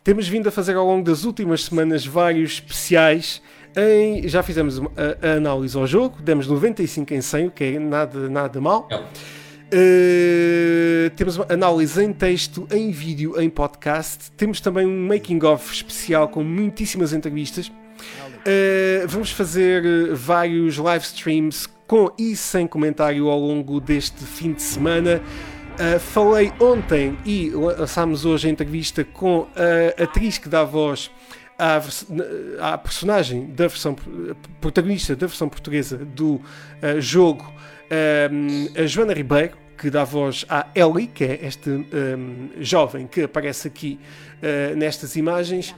[0.02, 3.42] Temos vindo a fazer ao longo das últimas semanas vários especiais.
[3.76, 4.82] Em- já fizemos a,
[5.28, 8.88] a análise ao jogo, demos 95 em 100, o que é nada, nada mal.
[9.70, 14.30] Uh, temos uma análise em texto, em vídeo, em podcast.
[14.32, 17.70] Temos também um making-of especial com muitíssimas entrevistas.
[18.38, 24.52] Uh, vamos fazer uh, vários live streams com e sem comentário ao longo deste fim
[24.52, 25.20] de semana.
[25.74, 31.10] Uh, falei ontem e lançámos hoje a entrevista com a atriz que dá voz
[31.58, 31.80] à,
[32.72, 33.96] à personagem da versão
[34.60, 36.42] protagonista da versão portuguesa do uh,
[37.00, 37.52] jogo,
[38.30, 43.22] um, a Joana Ribeiro, que dá voz à Ellie, que é esta um, jovem que
[43.22, 43.98] aparece aqui
[44.42, 45.74] uh, nestas imagens.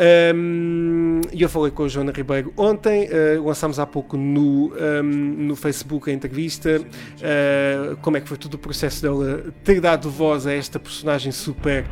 [0.00, 5.02] Um, E eu falei com a Joana Ribeiro ontem, uh, lançámos há pouco no, um,
[5.02, 10.10] no Facebook a entrevista, uh, como é que foi todo o processo dela ter dado
[10.10, 11.86] voz a esta personagem super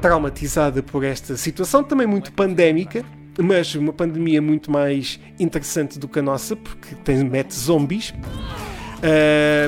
[0.00, 3.04] traumatizada por esta situação, também muito pandémica,
[3.38, 8.14] mas uma pandemia muito mais interessante do que a nossa, porque tem, mete zombies.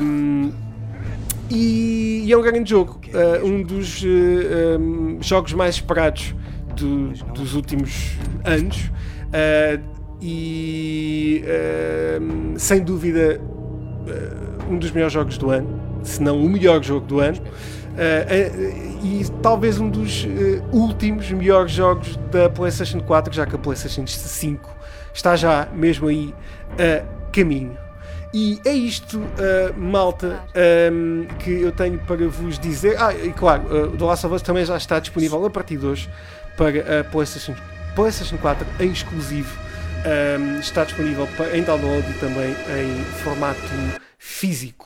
[0.03, 0.51] Um,
[1.49, 6.35] e, e é um grande jogo, uh, um dos um, jogos mais esperados
[6.75, 8.91] do- dos últimos anos.
[9.29, 11.43] Uh, e
[12.21, 17.05] um, sem dúvida uh, um dos melhores jogos do ano, se não o melhor jogo
[17.05, 17.37] do ano.
[17.39, 20.27] Uh, uh, e talvez um dos uh,
[20.71, 24.69] últimos melhores jogos da PlayStation 4, já que a PlayStation 5
[25.13, 26.33] está já mesmo aí
[26.77, 27.77] a caminho.
[28.31, 30.39] E é isto, uh, malta,
[30.93, 32.95] um, que eu tenho para vos dizer.
[33.01, 35.85] Ah, e claro, uh, The Last of Us também já está disponível a partir de
[35.85, 36.09] hoje
[36.59, 37.55] para a PlayStation,
[37.95, 39.57] PlayStation 4 em exclusivo.
[40.39, 43.61] Um, está disponível em download e também em formato
[44.17, 44.85] físico.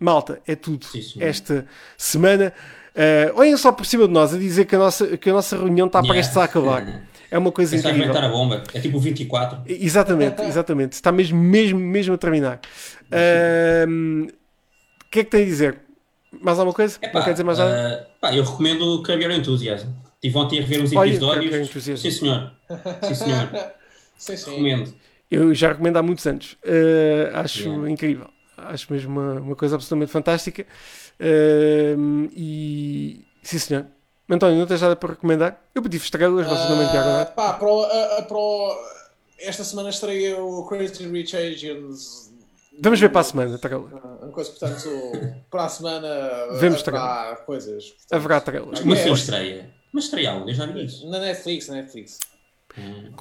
[0.00, 1.28] Malta, é tudo senhor.
[1.28, 1.66] esta
[1.98, 2.54] semana.
[2.94, 5.58] Uh, olhem só por cima de nós a dizer que a nossa, que a nossa
[5.58, 6.14] reunião está Yeah.
[6.14, 6.86] prestes a acabar.
[7.28, 8.16] É uma coisa vai incrível.
[8.16, 8.62] a bomba.
[8.72, 9.62] É tipo o 24.
[9.66, 10.92] Exatamente, exatamente.
[10.92, 12.60] Está mesmo, mesmo, mesmo a terminar.
[13.10, 15.80] O que é que tem a dizer?
[16.40, 16.96] Mais alguma coisa?
[17.02, 18.06] Epá, Não quer dizer mais nada?
[18.08, 19.88] ah, pá, eu recomendo o Your Enthusiasm.
[20.26, 21.54] Estive ontem a rever uns Olha, episódios.
[21.54, 22.02] Enthusiasm.
[22.02, 22.52] Sim, senhor.
[23.02, 23.48] Sim, senhor.
[24.16, 24.50] sim, sim.
[24.50, 24.94] Recomendo.
[25.30, 26.56] Eu já recomendo há muitos anos.
[27.34, 27.90] Ah, acho Yeah.
[27.90, 28.28] incrível.
[28.56, 30.66] Acho mesmo uma, uma coisa absolutamente fantástica.
[31.20, 33.24] Ahm, e.
[33.42, 33.86] Sim, senhor.
[34.28, 35.60] António, não tens nada para recomendar?
[35.74, 37.26] Eu pedi estrelas, vocês não me enviaram Ah, nada.
[37.30, 38.76] pá, para o- a- a- para o-
[39.38, 42.32] esta semana estreia o Crazy Rich Asians.
[42.82, 43.92] Vamos ver para a semana, estrelas.
[43.94, 44.88] Ah, Uma coisa, portanto,
[45.50, 46.08] para a semana
[46.58, 47.84] Vemos haverá coisas.
[47.90, 48.80] portanto, Haverá estrelas.
[48.80, 49.08] Como É.
[49.10, 49.70] estreia?
[49.96, 50.50] Mas estreia onde?
[50.50, 51.08] Eu já vi isso.
[51.08, 52.20] Na Netflix, na Netflix.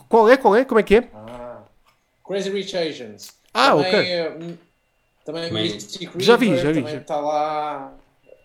[0.10, 0.36] Qual é?
[0.36, 0.66] Qual é?
[0.66, 1.10] Como é que é?
[1.14, 1.64] Ah.
[2.28, 3.32] Crazy Rich Asians.
[3.54, 4.30] Ah, também, ok.
[4.30, 4.58] hum,
[5.24, 7.94] também Também- Mystic River, Já vi, já vi, também está lá.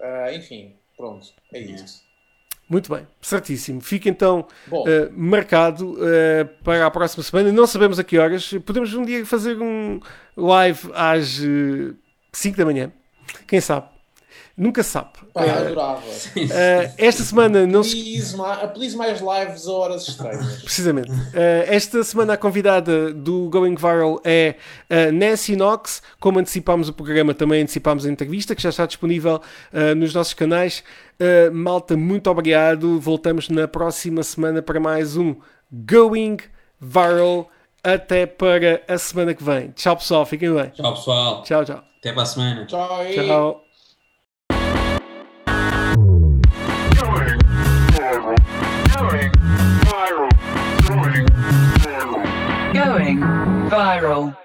[0.00, 1.26] Ah, enfim, pronto.
[1.52, 2.02] É isso.
[2.68, 3.80] Muito bem, certíssimo.
[3.80, 7.50] Fica então Uh, marcado uh, para a próxima semana.
[7.50, 8.48] Não sabemos a que horas.
[8.64, 9.98] Podemos um dia fazer um
[10.36, 11.40] live às
[12.32, 12.92] 5 da manhã.
[13.48, 13.88] Quem sabe?
[14.62, 15.08] Nunca se sabe.
[15.32, 16.00] Pá, Uh, adorava.
[16.02, 20.62] uh, esta semana não se Please, ma- please mais lives a horas estranhas.
[20.62, 21.10] Precisamente.
[21.10, 24.56] Uh, esta semana a convidada do Going Viral é
[24.90, 26.02] uh, Nancy Knox.
[26.20, 29.40] Como antecipámos o programa, também antecipámos a entrevista que já está disponível
[29.72, 30.84] uh, nos nossos canais.
[31.18, 33.00] Uh, malta, muito obrigado.
[33.00, 35.36] Voltamos na próxima semana para mais um
[35.72, 36.36] Going
[36.78, 37.48] Viral.
[37.82, 39.70] Até para a semana que vem.
[39.70, 40.26] Tchau, pessoal.
[40.26, 40.68] Fiquem bem.
[40.68, 41.42] Tchau, pessoal.
[41.44, 41.82] Tchau, tchau.
[41.98, 42.66] Até para a semana.
[42.66, 42.88] Tchau.
[43.14, 43.69] Tchau.
[52.90, 53.20] Going
[53.68, 54.36] viral.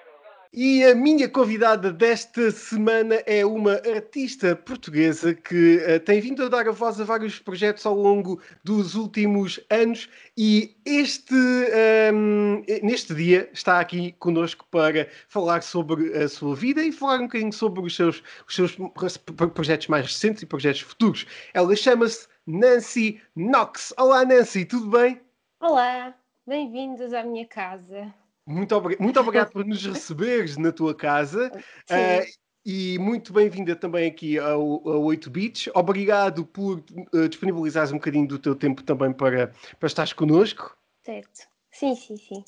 [0.54, 6.48] E a minha convidada desta semana é uma artista portuguesa que eh, tem vindo a
[6.48, 13.16] dar a voz a vários projetos ao longo dos últimos anos e este, ehm, neste
[13.16, 17.82] dia está aqui connosco para falar sobre a sua vida e falar um bocadinho sobre
[17.82, 21.26] os seus, os seus pro- projetos mais recentes e projetos futuros.
[21.52, 23.92] Ela chama-se Nancy Knox.
[23.98, 25.20] Olá Nancy, tudo bem?
[25.60, 26.14] Olá,
[26.46, 28.14] bem-vindos à minha casa.
[28.48, 31.52] Muito, obri- muito obrigado por nos receberes na tua casa.
[31.90, 32.26] Eh,
[32.64, 35.70] e muito bem-vinda também aqui ao, ao 8 Bits.
[35.74, 40.78] Obrigado por eh, disponibilizares um bocadinho do teu tempo também para, para estares connosco.
[41.04, 41.48] certo.
[41.72, 42.44] Sim, sim, sim.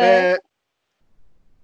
[0.00, 0.38] Eh,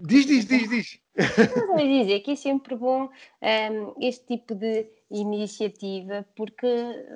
[0.00, 1.00] diz, diz, diz, diz.
[1.16, 3.08] Mas vou dizer que é sempre bom
[3.40, 6.66] ehm, este tipo de iniciativa, porque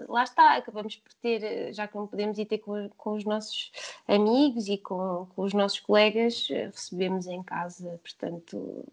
[0.09, 3.25] lá está, acabamos por ter, eh, já que não podemos ir ter com, com os
[3.25, 3.71] nossos
[4.09, 8.85] amigos e com, com os nossos colegas, eh, recebemos em casa, portanto,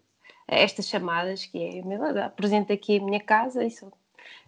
[0.46, 3.92] estas chamadas, que é, meu, apresento aqui a minha casa e, sou-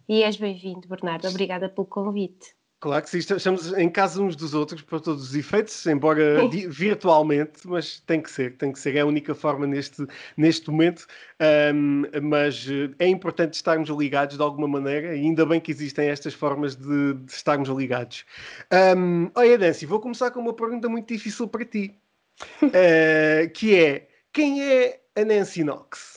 [0.09, 1.28] e és bem-vindo, Bernardo.
[1.28, 2.55] Obrigada pelo convite.
[2.82, 7.60] Claro que sim, estamos em casa uns dos outros para todos os efeitos, embora virtualmente,
[7.64, 10.04] mas tem que ser, tem que ser, é a única forma neste,
[10.36, 11.06] neste momento.
[11.38, 16.08] Ahm, mas eh, é importante estarmos ligados de alguma maneira, e ainda bem que existem
[16.08, 18.24] estas formas de, de estarmos ligados.
[18.68, 21.96] Ahm, olha, Nancy, vou começar com uma pergunta muito difícil para ti,
[22.74, 26.12] Eh, que é quem é a Nancy Knox?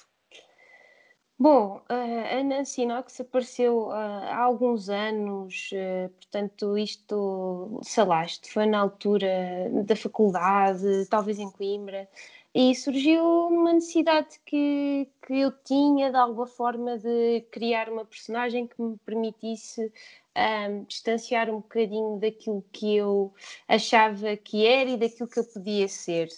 [1.37, 8.23] Bom, eh, a Nancy Knox apareceu ah, há alguns anos, eh, portanto, isto, sei lá,
[8.25, 9.27] isto foi na altura
[9.85, 12.07] da faculdade, talvez em Coimbra,
[12.53, 18.65] e surgiu uma necessidade que, que eu tinha, de alguma forma, de criar uma personagem
[18.65, 19.91] que me permitisse
[20.33, 23.33] ahm, distanciar um bocadinho daquilo que eu
[23.67, 26.29] achava que era e daquilo que eu podia ser.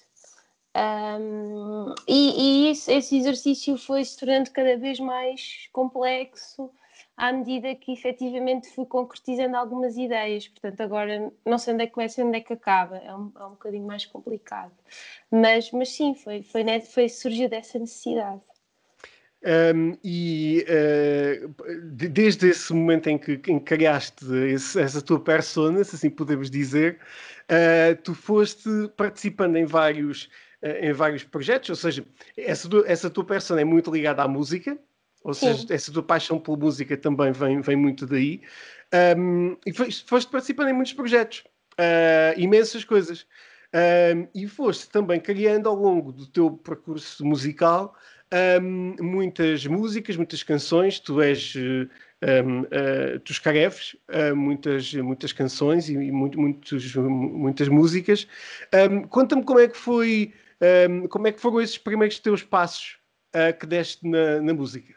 [0.77, 6.69] Um, e e esse, esse exercício foi se tornando cada vez mais complexo
[7.15, 10.47] à medida que efetivamente fui concretizando algumas ideias.
[10.47, 13.31] Portanto, agora não sei onde é que começa e onde é que acaba, é um,
[13.39, 14.71] é um bocadinho mais complicado.
[15.31, 18.41] Mas, mas sim, foi, foi, ne- foi surgiu dessa necessidade.
[19.43, 21.55] Um, e uh,
[21.91, 26.09] de- desde esse momento em que, em que criaste esse- essa tua persona, se assim
[26.09, 26.99] podemos dizer,
[27.43, 30.29] uh, tu foste participando em vários,
[30.81, 32.05] em vários projetos, ou seja,
[32.37, 34.77] essa, essa tua persona é muito ligada à música,
[35.23, 35.53] ou Sim.
[35.55, 38.41] seja, essa tua paixão pela música também vem, vem muito daí,
[39.17, 43.27] Um, e foste, foste participando em muitos projetos, uh, imensas coisas.
[43.73, 47.93] Um, e foste também criando ao longo do teu percurso musical
[48.61, 50.99] um, muitas músicas, muitas canções.
[51.01, 51.53] Tu és,
[52.21, 58.25] eh, um, eh, tu escreves eh, muitas, muitas canções e, e muito- muitos, muitas músicas.
[58.73, 62.99] Um, Conta-me como é que foi, um, como é que foram esses primeiros teus passos
[63.33, 64.95] eh, que deste na, na música.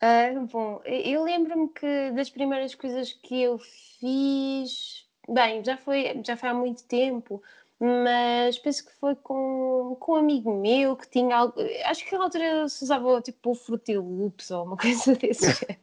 [0.00, 3.58] Ah, bom, eu lembro-me que das primeiras coisas que eu
[4.00, 7.40] fiz, bem, já foi, já foi há muito tempo,
[7.78, 12.24] mas penso que foi com, com um amigo meu que tinha algo, acho que na
[12.24, 15.78] altura se usava tipo o Fruity Loops ou uma coisa desse género.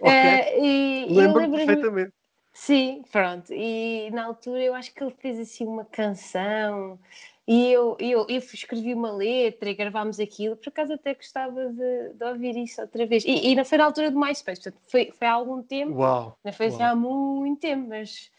[0.00, 0.08] Ok.
[0.08, 2.12] Ah, e eu Lembro-me lembro-me- perfeitamente.
[2.54, 3.52] Sim, pronto.
[3.52, 6.98] E na altura eu acho que ele fez assim uma canção
[7.46, 10.56] e eu, eu, eu escrevi uma letra e gravámos aquilo.
[10.56, 13.24] Por acaso até gostava de, de ouvir isso outra vez.
[13.24, 16.38] E, e não foi na altura do MySpace, portanto foi, foi há algum tempo, Uau!
[16.44, 16.92] não foi assim Uau.
[16.92, 18.30] há muito tempo, mas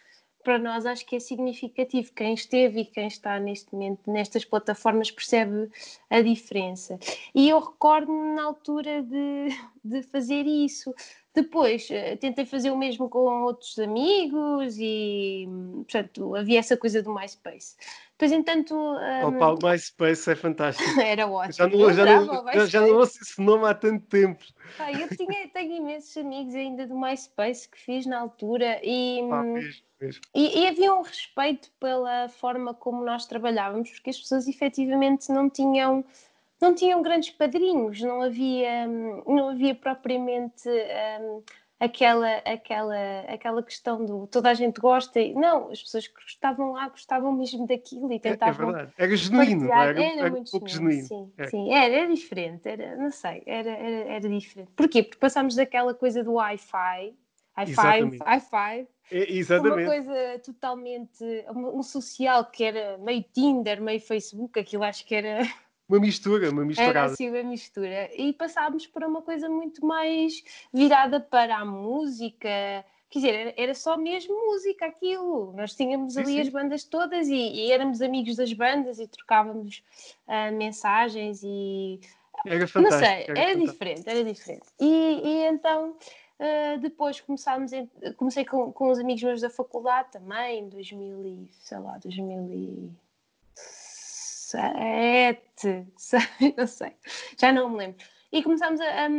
[0.44, 2.12] para nós acho que é significativo.
[2.14, 5.70] Quem esteve e quem está neste momento nestas plataformas percebe
[6.10, 7.00] a diferença.
[7.34, 9.48] E eu recordo-me na altura de,
[9.84, 10.94] de fazer isso.
[11.34, 17.14] Depois eh, tentei fazer o mesmo com outros amigos e, portanto, havia essa coisa do
[17.14, 17.76] MySpace.
[18.24, 20.84] Depois, entanto, hum, Opa, o MySpace é fantástico.
[21.02, 21.54] era ótimo.
[21.54, 24.46] Já não, Eu já, não, já, já não ouço esse nome há tanto tempo.
[24.78, 29.42] Pá, eu tinha, tenho imensos amigos ainda do MySpace que fiz na altura e, Pá,
[29.42, 30.22] hum, mesmo, mesmo.
[30.34, 35.50] e, e havia um respeito pela forma como nós trabalhávamos, porque as pessoas efetivamente não
[35.50, 36.06] tinham,
[36.62, 41.44] não tinham grandes padrinhos, não havia, hum, não havia propriamente hum,
[41.84, 45.20] aquela, aquela, aquela questão do toda a gente gosta.
[45.20, 48.94] e- Não, as pessoas que estavam lá gostavam mesmo daquilo e É, é tentavam verdade.
[48.98, 51.08] Era genuíno, era, Era, era um muito pouco genuíno, genuíno.
[51.08, 51.48] Sim, É.
[51.48, 54.72] sim, era, era diferente, era, não sei, era, era, era diferente.
[54.76, 55.04] Porquê?
[55.04, 56.38] Porque passámos daquela coisa do
[57.58, 58.24] Exatamente.
[58.24, 59.86] high five, É, uma exatamente.
[59.86, 65.42] coisa totalmente, um um social que era meio Tinder, meio Facebook, aquilo acho que era,
[65.88, 67.14] Uma mistura, uma era misturada.
[67.14, 68.10] assim uma mistura.
[68.16, 70.44] E passámos para uma coisa muito mais
[70.74, 72.48] virada para a música.
[73.10, 75.54] Quer dizer, era, era só mesmo música aquilo.
[75.56, 76.40] Nós tínhamos Sim, ali sim.
[76.42, 79.84] as bandas todas e, e éramos amigos das bandas e trocávamos
[80.28, 82.00] ah, mensagens e
[82.46, 82.82] Era fantástico.
[82.82, 83.72] não sei, era fantástico.
[83.72, 84.66] diferente, era diferente.
[84.80, 85.96] E, e então
[86.40, 91.24] ah, depois começámos, em- comecei com, com os amigos meus da faculdade também, em 2000
[91.26, 92.00] e, sei lá,
[94.54, 96.20] 2007, sei,
[96.58, 96.92] não sei,
[97.40, 97.98] já não me lembro.
[98.32, 99.10] E começámos a, a-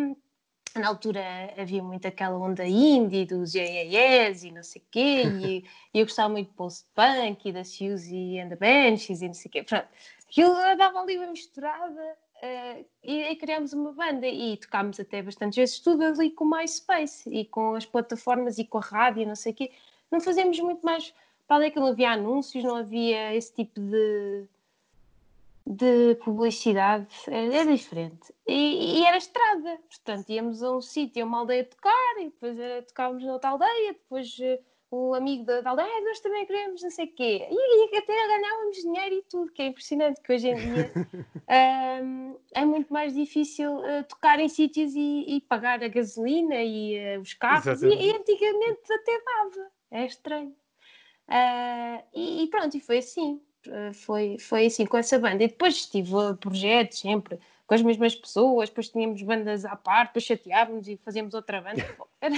[0.80, 1.22] na altura
[1.56, 6.04] havia muito aquela onda indie dos IAS e não sei o quê, e, e eu
[6.06, 9.62] gostava muito de post-punk e da Suzy and the Banshees e não sei o quê.
[9.62, 9.86] Pronto,
[10.28, 15.60] aquilo dava ali uma misturada eh, e aí criámos uma banda e tocámos até bastante
[15.60, 19.26] vezes tudo ali com o MySpace e com as plataformas e com a rádio e
[19.26, 19.70] não sei o quê.
[20.10, 21.14] Não fazíamos muito mais,
[21.46, 24.48] para além que não havia anúncios, não havia esse tipo de,
[25.74, 28.32] de publicidade, era, era diferente.
[28.46, 32.58] E, e era estrada, portanto íamos a um sítio, a uma aldeia tocar e depois
[32.58, 34.60] era, tocávamos noutra aldeia, depois eh,
[34.90, 37.48] o amigo da, da aldeia, "Ah, nós também queremos não sei o quê.
[37.50, 40.92] E, e até ganhávamos dinheiro e tudo, que é impressionante, que hoje em dia
[41.46, 46.94] Ahm, é muito mais difícil eh, tocar em sítios e, e pagar a gasolina e
[46.96, 50.56] eh, os carros, e, e antigamente até dava, é estranho.
[51.28, 53.43] Ah, e, e pronto, e foi assim, eh,
[53.92, 55.44] foi, foi assim com essa banda.
[55.44, 60.08] E depois tive eh, projetos sempre com as mesmas pessoas, depois tínhamos bandas à parte,
[60.08, 61.82] depois chateávamos e fazíamos outra banda.
[62.20, 62.36] Era,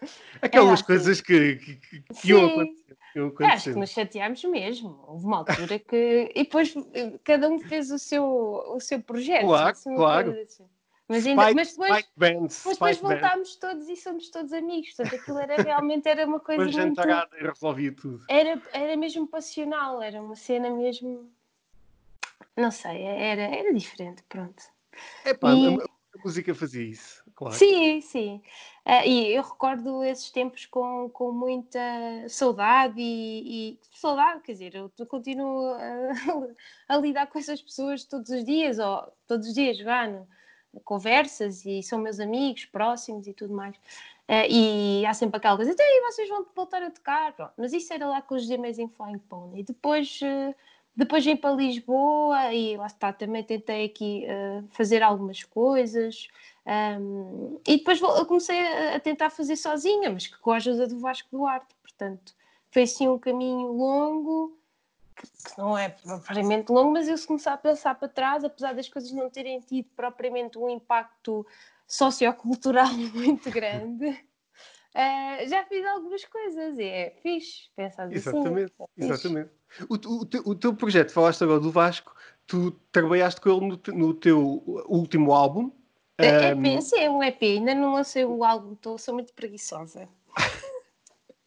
[0.42, 0.84] Aquelas assim.
[0.84, 2.96] coisas que, que, que, que acontecer.
[3.12, 5.04] que iam acho que nos chateámos mesmo.
[5.06, 6.32] Houve uma altura que.
[6.34, 9.46] E depois eh, cada um fez o seu, o seu projeto.
[9.46, 10.30] Claro, assim, claro.
[10.40, 10.64] assim.
[11.08, 14.90] Mas, ainda, Spike- mas depois, Bands, mas depois voltámos todos e somos todos amigos.
[14.92, 16.76] Portanto, aquilo era realmente era uma coisa muito.
[16.76, 18.22] jantarada e resolvia tudo.
[18.28, 21.32] Era, era mesmo passional, era uma cena mesmo.
[22.54, 24.62] Não sei, era, era diferente, pronto.
[25.24, 27.54] Epá, E- a, música fazia isso, claro.
[27.54, 28.42] Sim, sim.
[28.84, 31.78] Ah, e eu recordo esses tempos com, com muita
[32.28, 36.12] saudade e, e- saudade, quer dizer, eu continuo a,
[36.88, 40.28] a lidar com essas pessoas todos os dias, ou todos os dias, vá, no-
[40.84, 43.76] conversas e são meus amigos próximos e tudo mais.
[44.28, 47.32] Ah, e há sempre aquela coisa, então e vocês vão voltar a tocar?
[47.32, 49.60] Pronto, mas isso era lá com os The Amazing Flying Pony.
[49.60, 50.54] E depois, eh,
[50.94, 56.28] depois vim para Lisboa e lá está, também tentei aqui eh, fazer algumas coisas.
[56.66, 60.98] Um, e depois eu comecei a, a tentar fazer sozinha, mas com a ajuda do
[60.98, 61.74] Vasco Duarte.
[61.82, 62.34] Portanto,
[62.70, 64.57] foi assim um caminho longo,
[65.56, 69.10] não é propriamente longo, mas eu se começar a pensar para trás, apesar das coisas
[69.12, 71.46] não terem tido propriamente um impacto
[71.86, 74.24] sociocultural muito grande,
[74.94, 78.84] ah, já fiz algumas coisas e é fixe pensar Exatamente, assim.
[78.98, 79.50] é exatamente.
[79.88, 82.14] O, o, teu- o teu projeto, falaste agora do Vasco,
[82.46, 85.70] tu trabalhaste com ele no, te- no teu último álbum.
[86.16, 89.32] É, Ahm, EP, sim, é um EP, ainda não lancei o álbum, tô, sou muito
[89.34, 90.08] preguiçosa.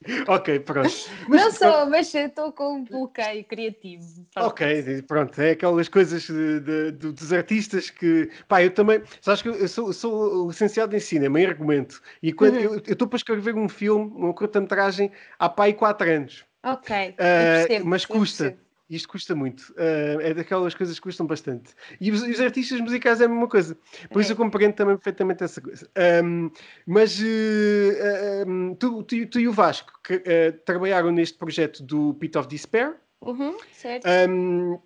[0.28, 0.90] ok, pronto.
[1.30, 4.26] não sou, mas estou com um bloqueio criativo.
[4.34, 4.48] Pronto.
[4.48, 8.30] Ok, pronto, é aquelas coisas de- de- dos artistas que.
[8.48, 9.02] Pá, eu também.
[9.22, 12.02] Sabes que eu sou, sou licenciado em cinema, em argumento.
[12.22, 12.62] E quando Uhum.
[12.62, 16.46] eu estou para escrever um filme, uma curta-metragem, há pá aí 4 anos.
[16.64, 18.58] Ok, percebo, mas custa.
[18.92, 19.74] Isto custa muito.
[19.78, 21.74] Ah, é daquelas coisas que custam bastante.
[22.00, 23.78] E os, e os artistas musicais é a mesma coisa.
[24.12, 24.34] Por isso É.
[24.34, 25.90] eu compreendo também perfeitamente essa coisa.
[25.96, 26.50] Ahm,
[26.86, 32.14] mas eh, ahm, tu, tu- tu e o Vasco que, eh, trabalharam neste projeto do
[32.16, 32.98] Pit of Despair.
[33.22, 34.06] Uhum, certo.
[34.30, 34.78] Um,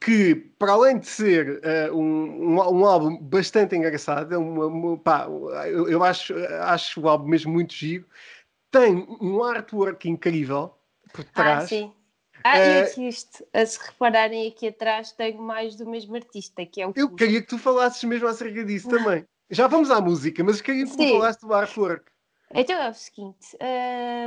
[0.00, 1.60] que, para além de ser
[1.90, 5.26] uh, um, um, um álbum bastante engraçado, é uma- uma- pá,
[5.66, 6.32] eu, eu acho,
[6.62, 8.06] acho o álbum mesmo muito giro,
[8.70, 10.72] tem um artwork incrível
[11.12, 11.68] por ah, trás.
[11.68, 11.92] sim.
[12.48, 13.44] Ah, Eh, eu assisto.
[13.52, 17.40] A se repararem aqui atrás, tenho mais do mesmo artista, que é o eu queria
[17.40, 19.24] que tu falasses mesmo acerca disso também.
[19.50, 21.10] Já vamos à música, mas queria que Sim.
[21.10, 22.04] falasses do artwork.
[22.54, 23.56] Então é o seguinte: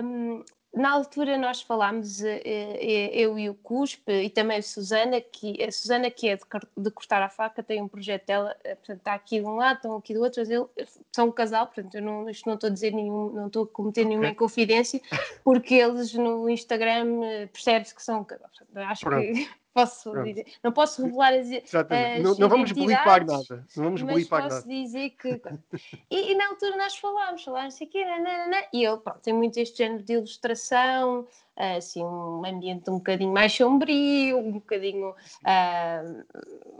[0.03, 0.43] hum,
[0.73, 5.61] na altura nós falámos, eh, eh, eu e o Cuspe, e também a Susana, que,
[5.63, 8.75] a Susana, que é de, cor- de cortar a faca, tem um projeto dela, eh,
[8.75, 10.65] portanto, está aqui de um lado, estão aqui do outro, mas ele,
[11.11, 13.67] são um casal, portanto, eu não, isto não estou a dizer nenhum, não estou a
[13.67, 15.01] cometer nenhuma inconfidência,
[15.43, 18.49] porque eles no Instagram eh, percebe-se que são um casal.
[18.55, 19.23] Portanto, acho Pronto.
[19.25, 19.49] que
[19.79, 20.27] posso Pronto.
[20.27, 22.17] dizer, não posso revelar as, Exatamente.
[22.17, 23.65] as Não, não vamos blipar nada.
[23.75, 24.67] Não vamos mas blipar posso nada.
[24.67, 25.41] dizer que.
[26.11, 29.57] E, e na altura nós falámos, falámos assim aqui, nananana, e ele pronto, tem muito
[29.59, 35.13] este género de ilustração, ah, assim, um ambiente um bocadinho mais sombrio, um bocadinho
[35.45, 36.01] ah,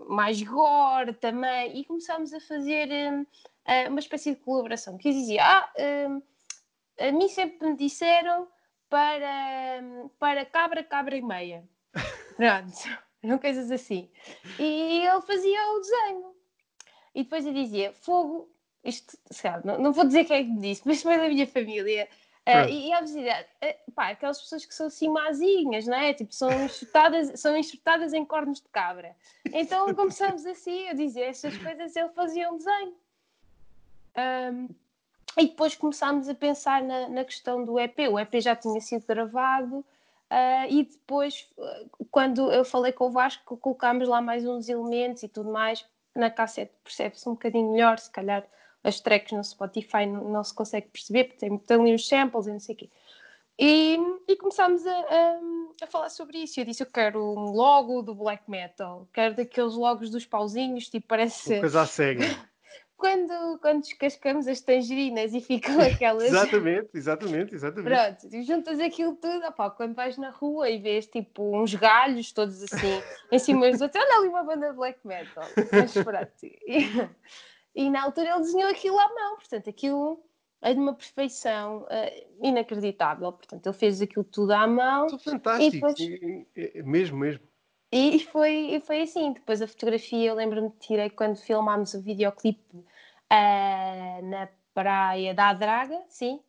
[0.07, 2.89] mais gore também, e começámos a fazer
[3.65, 5.71] ah, uma espécie de colaboração, que eu dizia, ah,
[6.09, 6.21] hum,
[6.99, 8.47] a mim sempre me disseram
[8.89, 9.83] para,
[10.17, 11.63] para cabra, cabra e meia.
[12.39, 12.73] Pronto,
[13.21, 14.09] eram coisas assim.
[14.57, 16.35] E ele fazia o desenho.
[17.13, 18.49] E depois eu dizia, fogo,
[18.81, 21.45] isto, calhar, não, não vou dizer quem é que me disse, mas foi da minha
[21.45, 22.07] família.
[22.45, 22.69] Pronto.
[22.69, 26.13] e, e a dizer, ah, pá, aquelas pessoas que são assim mazinhas, não é?
[26.13, 29.15] Tipo, são enxertadas, são enxertadas em cornos de cabra.
[29.51, 32.95] Então começamos assim, a dizer estas coisas, ele fazia um desenho.
[34.15, 34.67] Ahm,
[35.37, 37.99] e depois começámos a pensar na, na questão do EP.
[38.09, 39.85] O EP já tinha sido gravado
[40.29, 45.23] ah, e depois, ah, quando eu falei com o Vasco, colocámos lá mais uns elementos
[45.23, 45.85] e tudo mais.
[46.15, 48.45] Na cassete percebe-se um bocadinho melhor, se calhar
[48.83, 52.47] as tracks no Spotify não, não se consegue perceber, porque tem, tem ali os samples
[52.47, 52.89] e não sei o quê.
[53.57, 55.39] E, e começámos a, a,
[55.83, 56.59] a falar sobre isso.
[56.59, 61.07] Eu disse: Eu quero um logo do black metal, quero daqueles logos dos pauzinhos, tipo,
[61.07, 62.21] parece coisa a sério.
[62.99, 66.27] Quando, quando descascamos as tangerinas e ficam aquelas.
[66.27, 68.19] exatamente, exatamente, exatamente.
[68.19, 72.61] Pronto, juntas aquilo tudo, opá, quando vais na rua e vês tipo uns galhos todos
[72.61, 75.47] assim em cima dos outros, olha ali uma banda de black metal.
[75.71, 76.29] Mas pronto.
[76.43, 77.09] E,
[77.73, 80.21] e na altura ele desenhou aquilo à mão, portanto, aquilo
[80.61, 83.31] é de uma perfeição eh, inacreditável.
[83.31, 85.93] Portanto, ele fez aquilo tudo à mão São fantásticos.
[85.95, 87.48] depois- mesmo, mesmo.
[87.91, 89.33] E foi, e foi assim.
[89.33, 92.85] Depois a fotografia, eu lembro-me que tirei quando filmámos o videoclipe
[93.29, 96.39] ah, na praia da Draga, sim.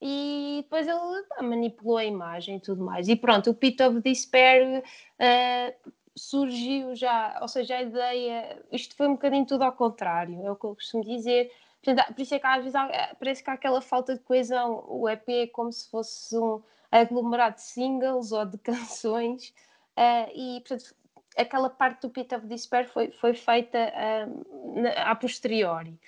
[0.00, 3.08] E depois ele pá, manipulou a imagem e tudo mais.
[3.08, 4.82] E pronto, o Pit of Despair
[5.18, 5.72] ah,
[6.16, 10.56] surgiu já, ou seja, a ideia, isto foi um bocadinho tudo ao contrário, é o
[10.56, 11.50] que eu costumo dizer.
[11.82, 14.84] Portanto, por isso é que às vezes há- parece que há aquela falta de coesão.
[14.88, 19.54] O EP é como se fosse um aglomerado de singles ou de canções.
[20.00, 20.94] Ah, e, portanto,
[21.36, 23.92] aquela parte do Pit of Despair foi, foi feita
[24.74, 25.98] na- a posteriori.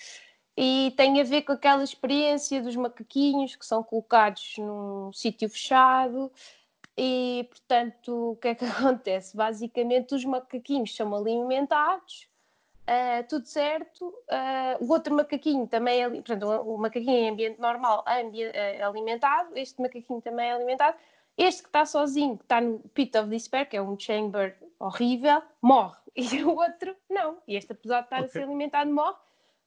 [0.56, 6.30] E tem a ver com aquela experiência dos macaquinhos que são colocados num sítio fechado.
[6.96, 8.64] E, portanto, o que é que
[8.94, 9.36] acontece?
[9.36, 12.28] Basicamente, os macaquinhos são alimentados,
[12.86, 14.14] ah, tudo certo.
[14.28, 19.80] ah, o outro macaquinho também é, portanto, o, macaquinho em ambiente normal é alimentado, este
[19.80, 20.96] macaquinho também é alimentado.
[21.40, 25.42] Este que está sozinho, que está no Pit of Despair, que é um chamber horrível,
[25.62, 25.98] morre.
[26.16, 27.38] E o outro não.
[27.46, 29.16] E este, apesar de estar a ser alimentado, morre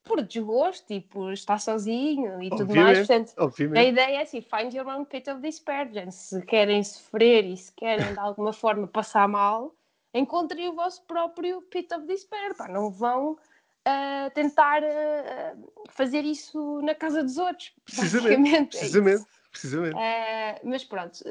[0.03, 2.99] por desgosto e por estar sozinho e tudo mais.
[2.99, 3.07] Obviamente.
[3.07, 3.89] Portanto, a Obviamente.
[3.89, 5.89] ideia é assim: find your own pit of despair.
[5.91, 6.13] gente.
[6.13, 9.73] Se querem sofrer e se querem de alguma forma passar mal,
[10.13, 12.53] encontrem o vosso próprio pit of despair.
[12.55, 13.37] Pá, não vão
[13.85, 15.55] ah, tentar ah,
[15.89, 17.73] fazer isso na casa dos outros.
[17.85, 19.25] Precisamente, é isso.
[19.53, 19.95] Precisamente.
[19.95, 21.23] Eh, mas pronto,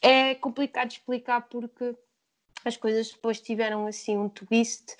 [0.00, 1.94] é complicado explicar porque
[2.64, 4.96] as coisas depois tiveram assim um twist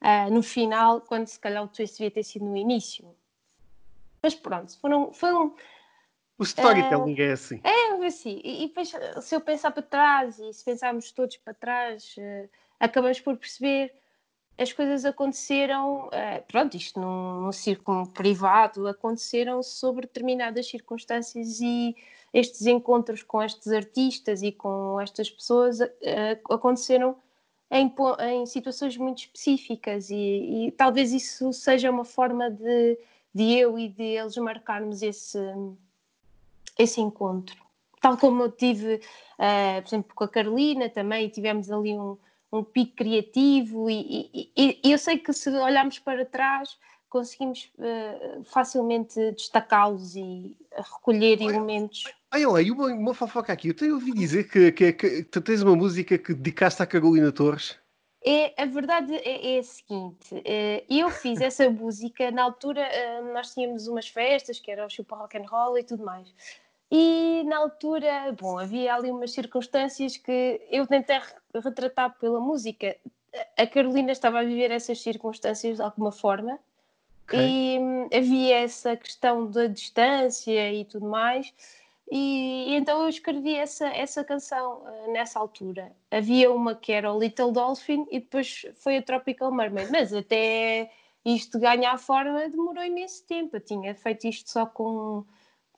[0.00, 3.16] eh, no final, quando se calhar o twist devia ter sido no início.
[4.20, 5.54] Mas pronto, foram, foi um.
[6.36, 7.60] O storytelling é assim.
[7.62, 8.92] É assim, e, e depois,
[9.22, 12.48] se eu pensar para trás e se pensarmos todos para trás, eh,
[12.80, 13.94] acabamos por perceber
[14.56, 21.96] as coisas aconteceram, eh, pronto, isto num, num círculo privado, aconteceram sobre determinadas circunstâncias e
[22.32, 27.16] estes encontros com estes artistas e com estas pessoas eh, aconteceram
[27.70, 27.92] em,
[28.30, 32.98] em situações muito específicas e, e talvez isso seja uma forma de,
[33.34, 35.38] de eu e de eles marcarmos esse,
[36.78, 37.56] esse encontro.
[38.00, 39.00] Tal como eu tive,
[39.38, 42.16] eh, por exemplo, com a Carolina também, tivemos ali um,
[42.58, 46.78] um pico criativo e, e- e- eu sei que se olharmos para trás
[47.08, 52.02] conseguimos eh, facilmente destacá-los e recolher elementos.
[52.32, 53.68] Olha lá, e uma, uma fofoca aqui.
[53.68, 57.30] Eu tenho ouvido dizer que, que, que tu tens uma música que dedicaste à Carolina
[57.30, 57.78] Torres.
[58.26, 63.20] É, a verdade é, é a seguinte, eh, eu fiz essa música, na altura eh,
[63.32, 66.34] nós tínhamos umas festas, que era o Chupa Rock and Roll e tudo mais.
[66.90, 72.96] E na altura, bom, havia ali umas circunstâncias que eu tentei re- retratar pela música.
[73.58, 76.58] A Carolina estava a viver essas circunstâncias de alguma forma
[77.24, 77.38] Ok.
[77.38, 81.52] e hum, havia essa questão da distância e tudo mais.
[82.10, 85.90] E, e então eu escrevi essa, essa canção eh, nessa altura.
[86.10, 90.92] Havia uma que era o Little Dolphin e depois foi a Tropical Mermaid, mas até
[91.24, 93.56] isto ganhar forma demorou imenso tempo.
[93.56, 95.24] Eu tinha feito isto só com,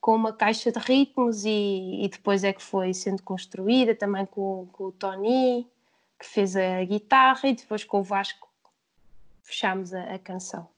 [0.06, 4.68] com uma caixa de ritmos e, e depois é que foi sendo construída também com,
[4.70, 5.68] com o Tony.
[6.16, 8.48] que fez a guitarra e depois com o Vasco
[9.42, 10.68] fechámos a, a canção.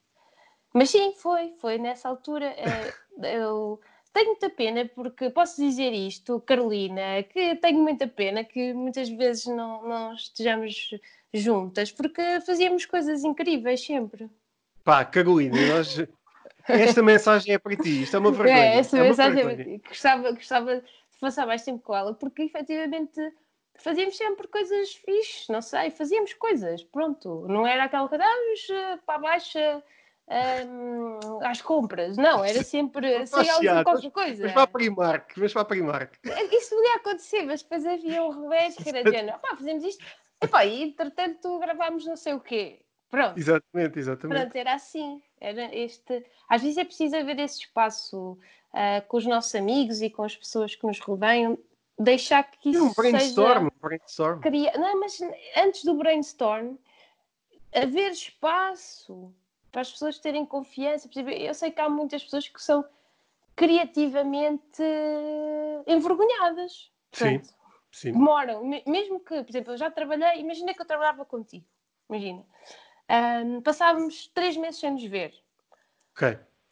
[0.72, 2.46] Mas sim, foi, foi nessa altura.
[2.56, 2.94] eh,
[3.36, 3.78] eu
[4.14, 9.44] tenho muita pena porque posso dizer isto, Carolina, que tenho muita pena que muitas vezes
[9.44, 10.88] não, não estejamos
[11.34, 14.30] juntas porque fazíamos coisas incríveis sempre.
[14.82, 15.98] Pá, Carolina, nós...
[16.68, 18.02] esta mensagem é para ti.
[18.02, 18.58] Isto é uma vergonha.
[18.58, 19.80] É, essa é mensagem vergonha.
[19.86, 23.20] gostava, gostava de passar mais tempo com ela, porque efetivamente
[23.78, 27.46] fazíamos sempre coisas fixes, não sei, fazíamos coisas, pronto.
[27.48, 29.82] Não era aquela coisa, ah, eh, para a baixa
[30.66, 34.42] hum, às compras, não, era sempre saíamos qualquer coisa.
[34.44, 36.18] Mas para a Primark, mas para a Primark.
[36.52, 40.04] Isso podia acontecer, mas depois havia um revés que era de género, pá, fazemos isto,
[40.42, 42.82] epá, e entretanto gravámos não sei o quê.
[43.10, 43.38] Pronto.
[43.38, 44.40] Exatamente, exatamente.
[44.40, 45.22] Pronto, era assim.
[45.40, 46.24] Era este...
[46.48, 48.38] Às vezes é preciso haver esse espaço
[48.72, 51.58] ah, com os nossos amigos e com as pessoas que nos rodeiam,
[51.98, 53.74] deixar que isso um brainstorm, seja...
[53.74, 54.40] um brainstorm.
[54.40, 54.72] Cria...
[54.76, 55.18] Não, mas
[55.56, 56.76] antes do brainstorm,
[57.74, 59.32] haver espaço
[59.72, 61.08] para as pessoas terem confiança.
[61.16, 62.84] Eu sei que há muitas pessoas que são
[63.56, 64.82] criativamente
[65.86, 66.90] envergonhadas.
[67.12, 67.40] Sim.
[67.90, 68.12] Sim.
[68.12, 71.64] demoram, me- mesmo que, por exemplo, eu já trabalhei, imagina que eu trabalhava contigo,
[72.06, 72.44] imagina,
[73.08, 75.34] Ahm, passávamos três meses sem nos ver.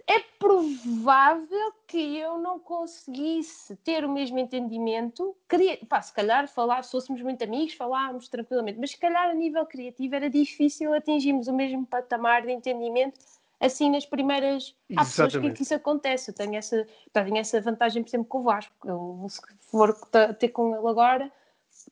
[0.08, 6.84] É provável que eu não conseguisse ter o mesmo entendimento, queria, pá, se calhar falar,
[6.84, 11.48] se fôssemos muito amigos, falávamos tranquilamente, mas se calhar a nível criativo era difícil atingirmos
[11.48, 13.18] o mesmo patamar de entendimento
[13.60, 14.76] assim nas primeiras.
[14.96, 16.30] Há pessoas que, que isso acontece.
[16.30, 18.72] Eu tenho essa, tenho essa vantagem, por exemplo, com o Vasco.
[18.84, 19.94] Eu, se for
[20.38, 21.32] ter com ele agora,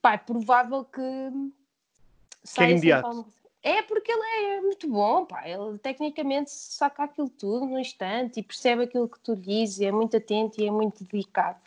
[0.00, 1.02] pá, é provável que
[2.42, 3.06] saia sempre imediato.
[3.06, 3.43] alguma.
[3.64, 5.48] É porque ele é muito bom, pá.
[5.48, 9.90] Ele tecnicamente saca aquilo tudo no instante e percebe aquilo que tu dizes, e é
[9.90, 11.58] muito atento e é muito dedicado.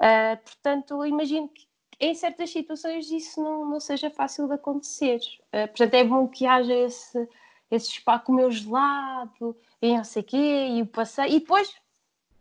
[0.00, 1.64] Ah, portanto, eu imagino que
[2.00, 5.20] em certas situações isso não, não seja fácil de acontecer.
[5.52, 7.28] Ah, portanto, é bom que haja esse,
[7.70, 11.38] esse espaço com o meu gelado e não sei o quê, e o passeio, e
[11.38, 11.72] depois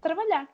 [0.01, 0.49] trabalhar.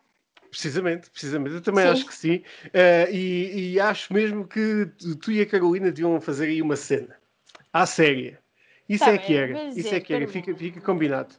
[0.50, 1.56] Precisamente, precisamente.
[1.56, 1.92] Eu também Sim.
[1.92, 2.44] acho que sim.
[2.74, 4.86] Eh, e, e acho mesmo que
[5.22, 7.21] tu e a Carolina deviam fazer aí uma cena.
[7.74, 8.40] À séria.
[8.90, 9.54] Isso Tá é bem, que era.
[9.54, 10.28] mas Isso é, é que era.
[10.28, 11.34] Fica, fica combinado.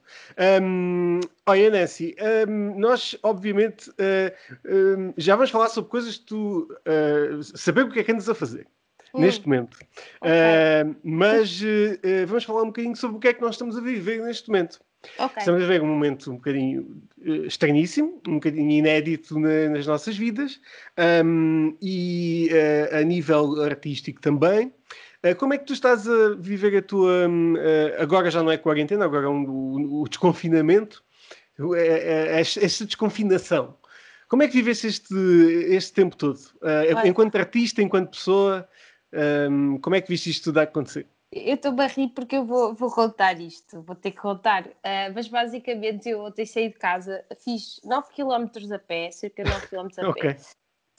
[0.62, 2.16] Hum, olha, Nancy,
[2.48, 7.90] hum, nós, obviamente, eh, hum, já vamos falar sobre coisas que tu eh, saber o
[7.90, 8.66] que é que andas a fazer
[9.14, 9.76] Hum, neste momento.
[10.22, 10.30] ok.
[10.32, 11.60] Eh, mas
[12.02, 14.48] eh, vamos falar um bocadinho sobre o que é que nós estamos a viver neste
[14.48, 14.80] momento.
[15.18, 15.36] Ok.
[15.38, 20.16] Estamos a ver um momento um bocadinho eh, estranhíssimo, um bocadinho inédito na- nas nossas
[20.16, 20.58] vidas
[21.26, 24.72] um, e eh, a nível artístico também.
[25.22, 27.28] Eh, como é que tu estás a viver a tua.
[27.28, 31.02] hum, eh, agora já não é quarentena, agora é um- o, o desconfinamento,
[31.76, 33.76] eh, eh, esta esta desconfinação.
[34.28, 35.14] Como é que viveste este,
[35.68, 36.40] este tempo todo?
[36.62, 38.68] Eh, enquanto artista, enquanto pessoa,
[39.50, 41.06] hum, como é que viste isto tudo a acontecer?
[41.30, 44.68] Eu estou a rir porque eu vou, vou contar isto, vou ter que contar.
[44.84, 49.50] Ah, mas basicamente eu ontem saí de casa, fiz 9 km a pé, cerca de
[49.50, 50.36] 9 km a pé.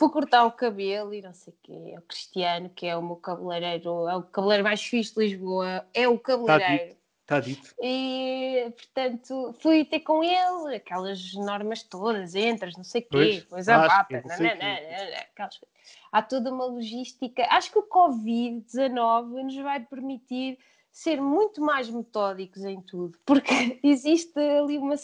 [0.03, 1.93] Fui cortar o cabelo e não sei o quê.
[1.93, 5.87] É o Cristiano, que é o meu cabeleireiro, é o cabeleireiro mais fixe de Lisboa,
[5.93, 6.97] é o cabeleireiro.
[7.21, 7.73] Está dito.
[7.81, 13.69] E, portanto, fui ter com ele, aquelas normas todas, entras, não sei o quê, Pois,
[13.69, 15.73] a bata, aquelas coisas.
[16.11, 17.47] Há toda uma logística.
[17.49, 20.59] Acho que o Covid-19 nos vai permitir
[20.91, 24.95] ser muito mais metódicos em tudo, porque existe ali uma.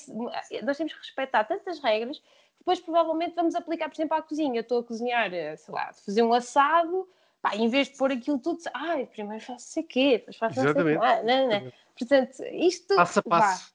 [0.61, 2.21] Nós temos que respeitar tantas regras
[2.59, 4.61] depois provavelmente vamos aplicar, por exemplo, à cozinha.
[4.61, 7.07] Estou a cozinhar, eh, sei lá, fazer um assado,
[7.41, 10.63] pá, em vez de pôr aquilo tudo, ai, primeiro faço não sei quê, depois faço
[10.63, 10.95] não sei.
[10.97, 11.71] Ah, não, não.
[11.97, 12.95] Portanto, isto.
[12.95, 13.73] Passo a vá, passo.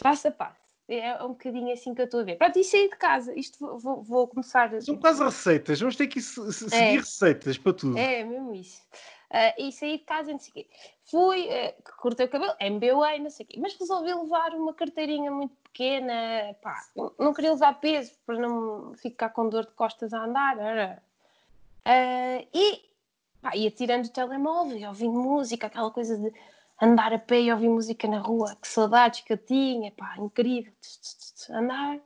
[0.00, 0.66] passo a passo.
[0.88, 2.36] É um bocadinho assim que eu estou a ver.
[2.36, 3.34] Pronto, e saí de casa.
[3.36, 4.80] Isto vou, vou- vou começar.
[4.80, 6.22] São quase receitas, vamos ter que É.
[6.22, 7.98] seguir receitas para tudo.
[7.98, 8.80] É, mesmo isso.
[9.30, 10.66] Ah, e saí de casa e não sei o quê.
[11.04, 13.58] Fui, eh, cortei o cabelo, MBA, não sei o quê.
[13.60, 16.12] Mas resolvi levar uma carteirinha muito pequena.
[16.62, 16.86] Pá,
[17.18, 20.58] não- queria levar peso para não ficar com dor de costas a andar.
[20.58, 21.02] Era.
[21.84, 22.82] Ah, e
[23.42, 26.32] pá, ia tirando o telemóvel, ouvindo música, aquela coisa de
[26.80, 28.56] andar a pé e ouvir música na rua.
[28.60, 30.72] Que saudades que eu tinha, pá, incrível.
[31.50, 31.98] Andar.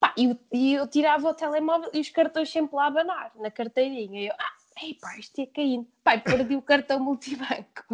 [0.00, 3.50] Pá, e, eu- eu tirava o telemóvel e os cartões sempre lá a abanar, na
[3.50, 4.20] carteirinha.
[4.20, 5.86] E eu, ah, ei, pá, isto ia caindo.
[6.04, 7.84] Pai, perdi o cartão multibanco.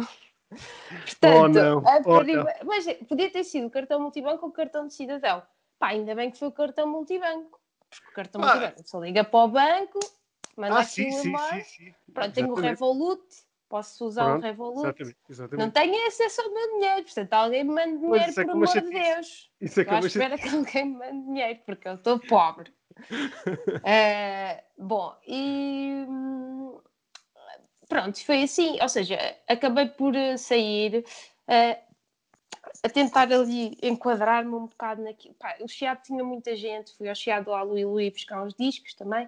[0.89, 2.45] Portanto, Oh, não, a oh, perdi- não.
[2.63, 5.41] mas podia ter sido o cartão multibanco ou o cartão de cidadão.
[5.79, 7.59] Pá, ainda bem que foi o cartão multibanco.
[7.89, 8.45] Porque o cartão Ah.
[8.47, 9.99] multibanco só liga para o banco,
[10.55, 11.93] manda Ah, aquilo sim, sim, sim, sim.
[12.13, 13.23] Pronto, tenho o Revolut,
[13.67, 14.79] posso usar Pronto, o Revolut.
[14.87, 15.73] Exatamente, Não exatamente.
[15.73, 18.67] tenho acesso ao meu dinheiro, portanto, alguém me manda Pois, dinheiro, é por é amor
[18.67, 18.89] de.
[18.91, 19.51] Deus.
[19.59, 21.95] Isso é que é Estou à uma espera que alguém me mande dinheiro, porque eu
[21.95, 22.73] estou pobre.
[23.83, 26.05] Eh, bom, e
[27.87, 29.17] pronto, foi assim, ou seja,
[29.47, 31.05] acabei por eh, sair
[31.47, 31.95] uh,
[32.83, 35.35] a tentar ali enquadrar-me um bocado naquilo.
[35.35, 38.93] Pá, o Chiado tinha muita gente, fui ao Chiado ao Lui Lui buscar uns discos
[38.93, 39.25] também.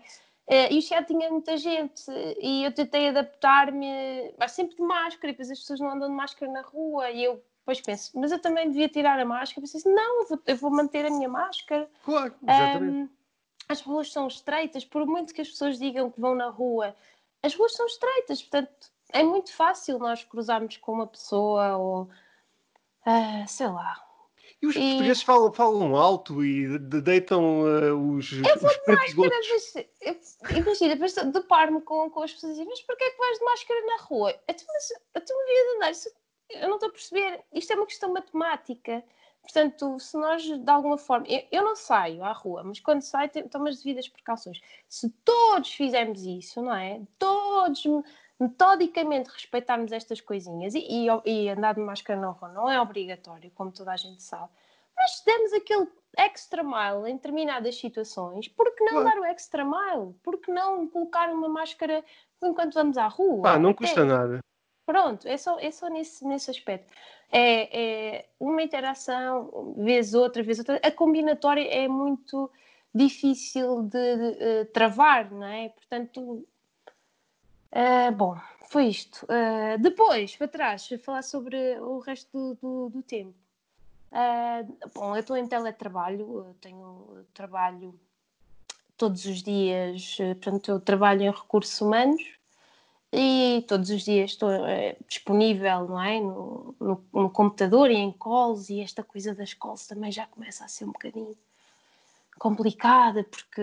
[0.47, 2.03] Uh, e o Chiado tinha muita gente
[2.41, 6.15] e eu tentei adaptar-me, mas sempre de máscara, e depois as pessoas não andam de
[6.15, 9.59] máscara na rua e eu depois penso, mas eu também devia tirar a máscara.
[9.59, 11.89] Pensei assim, não, eu vou, eu vou manter a minha máscara.
[12.05, 12.97] Claro, exatamente.
[12.97, 13.09] Um,
[13.69, 16.95] as ruas são estreitas, por muito que as pessoas digam que vão na rua,
[17.43, 23.47] as ruas são estreitas, portanto é muito fácil nós cruzarmos com uma pessoa ou uh,
[23.47, 24.03] sei lá.
[24.61, 24.79] E os e...
[24.79, 28.31] portugueses falam, falam alto e deitam uh, os.
[28.31, 29.31] Eu vou de máscara,
[30.01, 33.37] mas, imagina, depois deparo-me com, com as pessoas e dizem, mas porquê é que vais
[33.37, 34.31] de máscara na rua?
[34.31, 35.91] Eu, mas a tua vida andar,
[36.49, 39.03] eu não estou a perceber, isto é uma questão matemática.
[39.41, 41.25] Portanto, se nós de alguma forma.
[41.27, 44.59] Eu, eu não saio à rua, mas quando saio, tomo as devidas precauções.
[44.89, 47.01] Se todos fizermos isso, não é?
[47.17, 47.83] Todos
[48.39, 53.51] metodicamente respeitarmos estas coisinhas e, e, e andar de máscara na rua não é obrigatório,
[53.55, 54.49] como toda a gente sabe,
[54.95, 59.63] mas se demos aquele extra mile em determinadas situações, por que não dar o extra
[59.63, 60.13] mile?
[60.23, 62.03] Por que não colocar uma máscara
[62.43, 63.51] enquanto vamos à rua?
[63.51, 64.39] Ah, não custa nada.
[64.85, 66.93] Pronto, é só, é só nesse, nesse aspecto.
[67.31, 70.79] É, é uma interação, vez outra, vez outra.
[70.83, 72.49] A combinatória é muito
[72.93, 75.69] difícil de, de, de uh, travar, não é?
[75.69, 76.47] Portanto,
[77.71, 78.37] uh, bom,
[78.69, 79.25] foi isto.
[79.25, 83.35] Uh, depois, para trás, falar sobre o resto do, do, do tempo.
[84.95, 87.99] bom, eu estou em teletrabalho, tenho trabalho
[88.97, 92.36] todos os dias, portanto, eu trabalho em recursos humanos
[93.11, 96.19] e todos os dias estou é, disponível não é?
[96.19, 100.65] No, no, no, computador e em calls e esta coisa das calls também já começa
[100.65, 101.37] a ser um bocadinho
[102.37, 103.61] complicada porque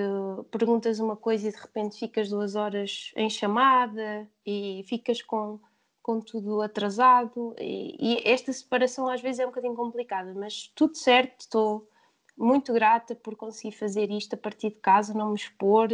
[0.51, 5.61] perguntas uma coisa e de repente ficas duas horas em chamada e ficas com,
[6.03, 10.97] com tudo atrasado e, e esta separação às vezes é um bocadinho complicada mas tudo
[10.97, 11.89] certo, estou
[12.37, 15.89] muito grata por conseguir fazer isto a partir de casa, não me expor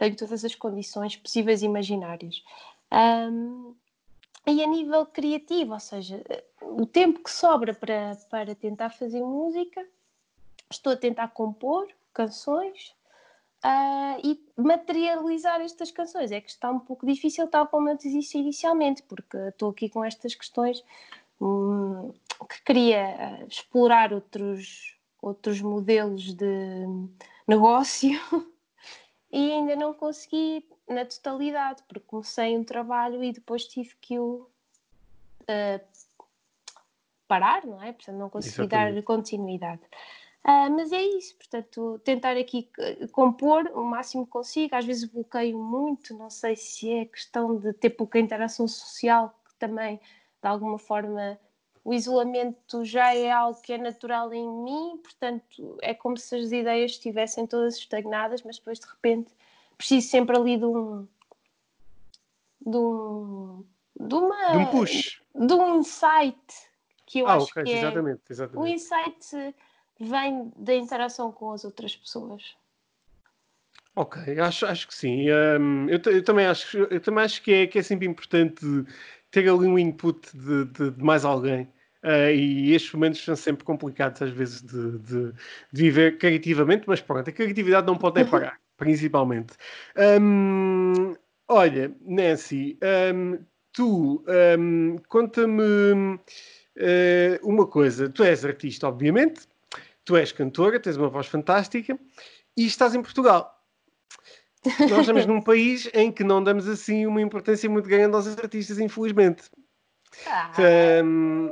[0.00, 2.42] tenho todas as condições possíveis e imaginárias.
[2.90, 3.74] Um,
[4.46, 6.24] e a nível criativo, ou seja,
[6.62, 9.86] o tempo que sobra para, para tentar fazer música,
[10.70, 12.94] estou a tentar compor canções
[13.62, 16.32] uh, e materializar estas canções.
[16.32, 20.02] É que está um pouco difícil, tal como eu disse inicialmente, porque estou aqui com
[20.02, 20.82] estas questões
[21.38, 22.10] hum,
[22.48, 26.86] que queria explorar outros, outros modelos de
[27.46, 28.18] negócio
[29.32, 34.48] e ainda não consegui na totalidade, porque comecei um trabalho e depois tive que o
[35.42, 35.84] uh,
[37.28, 37.92] parar, não é?
[37.92, 38.94] Portanto, não consegui Exatamente.
[38.96, 39.82] dar continuidade.
[40.42, 42.68] Uh, mas é isso, portanto, tentar aqui
[43.12, 44.74] compor o máximo que consigo.
[44.74, 49.54] Às vezes bloqueio muito, não sei se é questão de ter pouca interação social, que
[49.56, 49.98] também
[50.42, 51.38] de alguma forma
[51.84, 56.52] o isolamento já é algo que é natural em mim, portanto, é como se as
[56.52, 59.32] ideias estivessem todas estagnadas, mas depois de repente
[59.76, 61.08] preciso sempre ali de um.
[62.60, 63.64] de um.
[63.98, 64.50] de uma.
[64.52, 65.22] De um push.
[65.34, 66.38] de um insight
[67.06, 67.78] que eu ah, acho okay, que é.
[67.78, 68.58] Exatamente, exatamente.
[68.58, 69.54] O insight
[69.98, 72.56] vem da interação com as outras pessoas.
[73.96, 75.30] Ok, acho, acho que sim.
[75.30, 78.64] Um, eu, eu, também acho, eu também acho que é, que é sempre importante
[79.30, 81.68] ter ali um input de, de, de mais alguém.
[82.02, 85.32] Uh, e estes momentos são sempre complicados, às vezes, de, de,
[85.72, 89.52] de, viver criativamente, mas pronto, a criatividade não pode parar, principalmente.
[90.18, 91.14] Um,
[91.46, 92.78] olha, Nancy,
[93.14, 93.38] um,
[93.72, 94.24] tu
[94.58, 96.18] um, conta-me uh,
[97.42, 98.08] uma coisa.
[98.08, 99.46] Tu és artista, obviamente,
[100.04, 101.98] tu és cantora, tens uma voz fantástica
[102.56, 103.60] e estás em Portugal.
[104.64, 108.78] Nós estamos num país em que não damos assim uma importância muito grande aos artistas,
[108.78, 109.44] infelizmente.
[110.26, 110.52] Ah.
[111.02, 111.50] Um,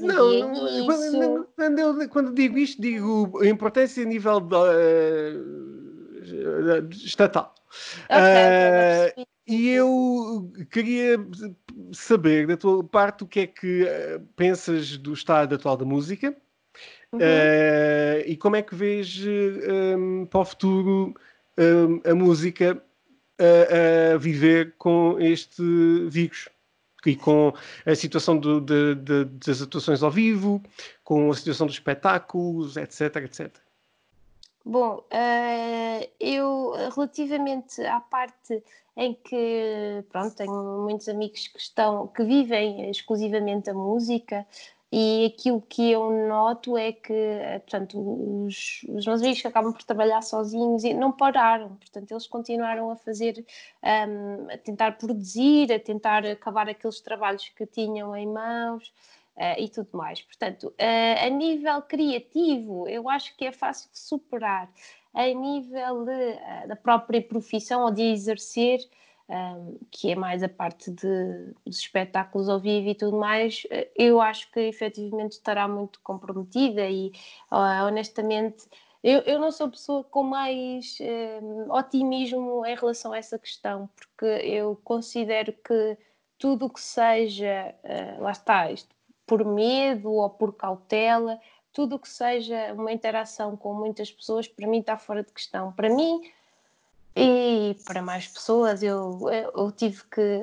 [0.00, 4.56] não, quando, quando, eu, quando digo isto, digo a importância a nível de,
[6.34, 7.54] uh, estatal.
[8.04, 11.18] Okay, uh, e eu queria
[11.92, 16.36] saber da tua parte o que é que uh, pensas do estado atual da música
[17.12, 17.20] uhum.
[18.26, 19.20] e como é que vês
[19.96, 21.14] um, para o futuro
[22.04, 22.82] a música
[23.38, 25.62] a, a, viver com este
[26.08, 26.48] vírus
[27.04, 27.52] e com
[27.84, 30.62] a situação do, de, de, das atuações ao vivo,
[31.02, 33.50] com a situação dos espetáculos, etc, etc.
[34.64, 38.62] Bom, uh, eu relativamente à parte
[38.96, 44.46] em que pronto tenho muitos amigos que estão que vivem exclusivamente a música
[44.92, 47.98] e aquilo que eu noto é que, eh, portanto,
[48.46, 52.90] os, os meus amigos que acabam por trabalhar sozinhos e não pararam, portanto, eles continuaram
[52.90, 53.42] a fazer,
[53.82, 58.92] um, a tentar produzir, a tentar acabar aqueles trabalhos que tinham em mãos
[59.38, 60.20] uh, e tudo mais.
[60.20, 64.70] Portanto, uh, a nível criativo, eu acho que é fácil de superar.
[65.14, 66.32] A nível de,
[66.64, 68.80] uh, da própria profissão ou de exercer,
[69.32, 73.90] um, que é mais a parte de, dos espetáculos ao vivo e tudo mais, eh,
[73.96, 77.12] eu acho que efetivamente estará muito comprometida e
[77.50, 78.68] uh, honestamente
[79.02, 80.98] eu, eu não sou pessoa com mais
[81.42, 85.98] um, otimismo em relação a essa questão, porque eu considero que
[86.38, 88.94] tudo o que seja, uh, lá está, isto,
[89.26, 91.40] por medo ou por cautela,
[91.72, 95.72] tudo o que seja uma interação com muitas pessoas, para mim está fora de questão.
[95.72, 96.20] Para mim,
[97.14, 100.40] e para mais pessoas, eu, eu tive que.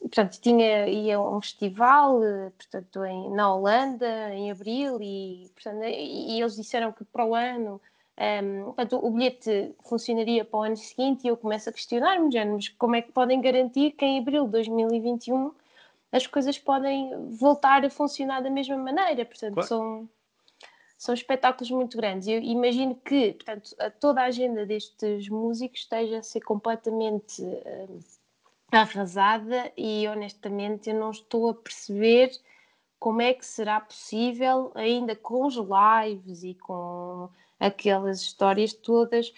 [0.00, 2.20] Portanto, tinha, ia a um festival,
[2.56, 7.80] portanto, em, na Holanda, em abril, e, portanto, e, eles disseram que para o ano.
[8.18, 12.68] Um, portanto, o bilhete funcionaria para o ano seguinte e eu começo a questionar-me, mas
[12.68, 15.52] como é que podem garantir que em abril de 2021
[16.12, 19.24] as coisas podem voltar a funcionar da mesma maneira?
[19.24, 19.68] Portanto, claro.
[19.68, 20.08] são
[21.00, 22.28] são espetáculos muito grandes.
[22.28, 28.00] Eu imagino que, portanto, toda a agenda destes músicos esteja a ser completamente uh,
[28.70, 32.30] arrasada e, honestamente, eu não estou a perceber
[32.98, 39.32] como é que será possível, ainda com os lives e com aquelas histórias todas,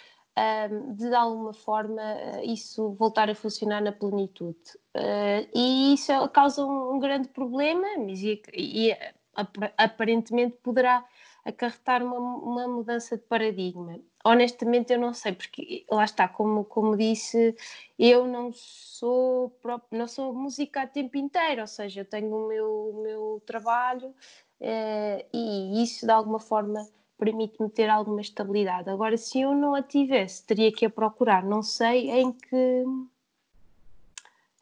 [0.69, 4.59] um, de, alguma forma uh, isso voltar a funcionar na plenitude.
[4.97, 8.97] Uh, e isso causa um, um grande problema, mas e, e
[9.79, 11.05] aparentemente poderá
[11.45, 13.99] acarretar uma, uma mudança de paradigma.
[14.25, 17.57] Honestamente, eu não sei, porque lá está, como, como disse,
[17.99, 22.49] eu não sou próprio, não sou música a tempo inteiro, ou seja, eu tenho o
[22.49, 24.15] meu, o meu trabalho
[24.61, 26.87] eh, e isso de alguma forma
[27.19, 28.91] permite-me ter alguma estabilidade.
[28.91, 32.85] Agora, se eu não a tivesse, teria que a procurar, não sei em que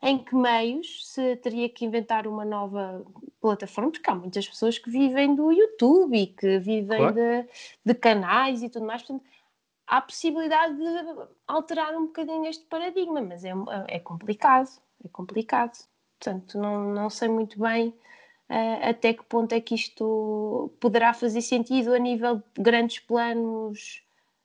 [0.03, 3.05] em que meios se teria que inventar uma nova
[3.41, 7.15] plataforma, porque há muitas pessoas que vivem do YouTube e que vivem claro.
[7.15, 7.49] de,
[7.85, 9.29] de, canais e tudo mais, portanto,
[9.87, 13.53] há a possibilidade de alterar um bocadinho este paradigma, mas é,
[13.89, 14.71] é complicado,
[15.05, 15.79] é complicado.
[16.19, 21.41] Portanto, não, não sei muito bem uh, até que ponto é que isto poderá fazer
[21.41, 24.03] sentido a nível de grandes planos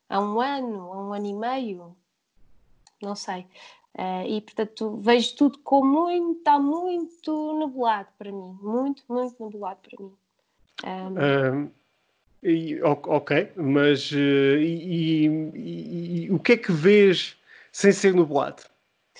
[0.09, 1.95] a um ano, a um ano e meio,
[3.01, 3.45] não sei.
[3.97, 9.79] Uh, e portanto vejo tudo com muito, está muito nublado para mim, muito, muito nublado
[9.81, 10.13] para mim.
[10.83, 11.61] Um...
[11.63, 11.71] Um,
[12.43, 17.37] e, ok, mas uh, e, e, e, o que é que vês
[17.71, 18.63] sem ser nublado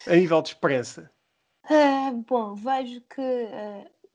[0.08, 1.10] a nível de esperança?
[1.70, 3.22] Uh, bom, vejo que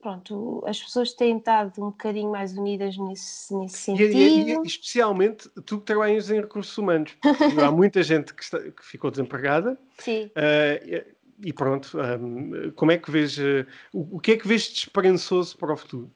[0.01, 4.13] pronto, as pessoas têm estado um bocadinho mais unidas nesse, nesse sentido.
[4.13, 7.15] E, e, e especialmente tu que trabalhas em recursos humanos.
[7.63, 9.77] Há muita gente que, está, que, ficou desempregada.
[9.99, 10.25] Sim.
[10.25, 14.63] Uh, e pronto, um, como é que vês, uh, o, o, que é que vês
[14.63, 16.11] de esperançoso para o futuro?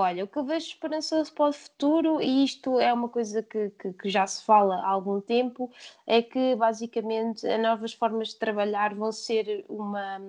[0.00, 3.70] Olha, o que eu vejo esperançoso para o futuro, e isto é uma coisa que,
[3.70, 5.72] que, que, já se fala há algum tempo,
[6.06, 10.20] é que basicamente as novas formas de trabalhar vão ser uma,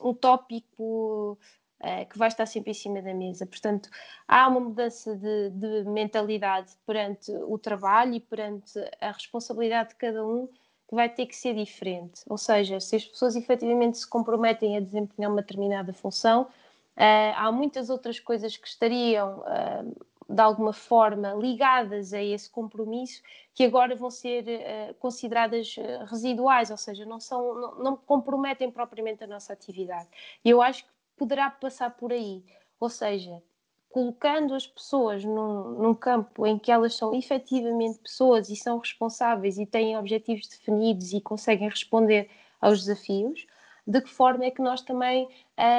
[0.00, 1.36] um tópico
[1.80, 3.46] uh, que vai estar sempre em cima da mesa.
[3.46, 3.88] Portanto,
[4.26, 10.24] há uma mudança de, de mentalidade perante o trabalho e perante a responsabilidade de cada
[10.26, 10.48] um
[10.88, 12.22] que vai ter que ser diferente.
[12.26, 17.52] Ou seja, se as pessoas efetivamente se comprometem a desempenhar uma determinada função, uh, há
[17.52, 23.22] muitas outras coisas que estariam uh, de alguma forma ligadas a esse compromisso
[23.54, 25.76] que agora vão ser uh, consideradas
[26.06, 30.08] residuais, ou seja, não, são, não, não comprometem propriamente a nossa atividade.
[30.42, 32.44] E eu acho que poderá passar por aí.
[32.80, 33.42] Ou seja,
[33.90, 39.58] colocando as pessoas num, num, campo em que elas são efetivamente pessoas e são responsáveis
[39.58, 43.46] e têm objetivos definidos e conseguem responder aos desafios,
[43.86, 45.28] de que forma é que nós também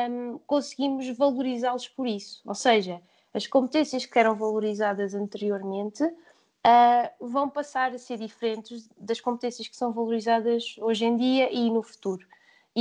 [0.10, 2.42] um, conseguimos valorizá-los por isso?
[2.46, 3.02] Ou seja,
[3.34, 9.78] as competências que eram valorizadas anteriormente uh, vão passar a ser diferentes das competências que
[9.78, 12.26] são valorizadas hoje em dia e no futuro.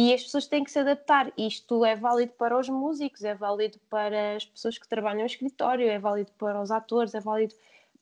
[0.01, 1.33] E as pessoas têm que se adaptar.
[1.37, 5.89] Isto é válido para os músicos, é válido para as pessoas que trabalham no escritório,
[5.89, 7.53] é válido para os atores, é válido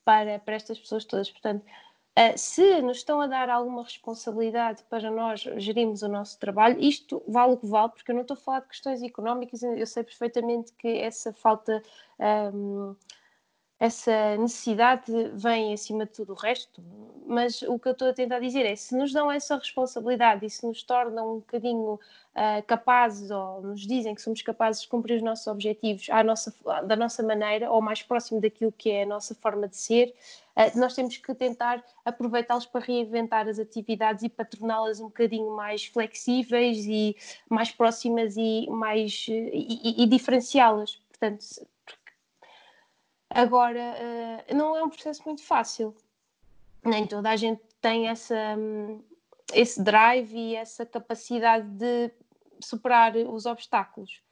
[0.04, 1.30] para, para estas pessoas todas.
[1.30, 6.78] Portanto, uh, se nos estão a dar alguma responsabilidade para nós gerirmos o nosso trabalho,
[6.78, 9.86] isto vale o que vale, porque eu não estou a falar de questões económicas, eu
[9.86, 11.82] sei perfeitamente que essa falta.
[12.52, 12.94] Um,
[13.78, 16.82] essa necessidade vem acima de tudo o resto,
[17.26, 20.50] mas o que eu estou a tentar dizer é se nos dão essa responsabilidade e
[20.50, 25.16] se nos tornam um bocadinho uh, capazes ou nos dizem que somos capazes de cumprir
[25.16, 26.54] os nossos objetivos à nossa,
[26.86, 30.14] da nossa maneira ou mais próximo daquilo que é a nossa forma de ser,
[30.56, 35.54] uh, nós temos que tentar aproveitá-los para reinventar as atividades e para torná-las um bocadinho
[35.54, 37.14] mais flexíveis e
[37.50, 40.96] mais próximas e mais e, e, e diferenciá-las.
[41.10, 41.44] Portanto,
[43.30, 43.94] Agora,
[44.50, 45.94] uh, não é um processo muito fácil.
[46.84, 49.02] Nem toda a gente tem essa, um,
[49.52, 52.10] esse drive e essa capacidade de
[52.60, 54.22] superar os obstáculos.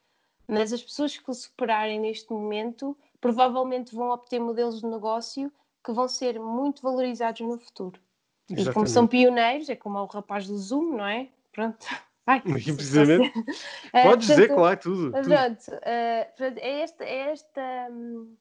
[0.47, 5.51] Mas as pessoas que o superarem neste momento provavelmente vão obter modelos de negócio
[5.83, 8.01] que vão ser muito valorizados no futuro.
[8.49, 8.71] Exatamente.
[8.71, 11.29] E como são pioneiros, é como o rapaz do Zoom, não é?
[11.53, 11.87] Pronto.
[12.27, 13.33] Ai, precisamente.
[13.93, 15.11] Podes dizer, claro, tudo.
[15.11, 15.77] Pronto, tudo.
[15.77, 18.35] Uh, é esta, é esta um,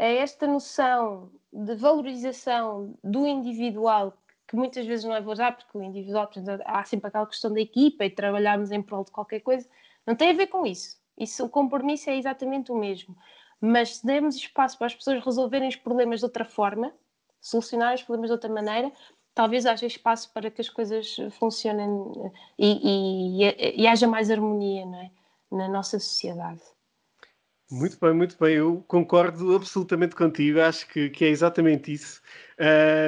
[0.00, 4.16] é esta noção de valorização do individual
[4.48, 7.60] que muitas vezes não é valorizado, porque o individual, portanto, há sempre aquela questão da
[7.60, 9.68] equipa e trabalharmos em prol de qualquer coisa,
[10.06, 10.98] não tem a ver com isso.
[11.18, 13.14] Isso, o compromisso é exatamente o mesmo.
[13.60, 16.92] Mas se dermos espaço para as pessoas resolverem os problemas de outra forma,
[17.38, 18.90] solucionar os problemas de outra maneira,
[19.34, 24.98] talvez haja espaço para que as coisas funcionem e, e, e haja mais harmonia não
[24.98, 25.10] é?
[25.52, 26.62] na nossa sociedade.
[27.70, 28.56] Muito bem, muito bem.
[28.56, 30.60] Eu concordo absolutamente contigo.
[30.60, 32.20] Acho que, que é exatamente isso.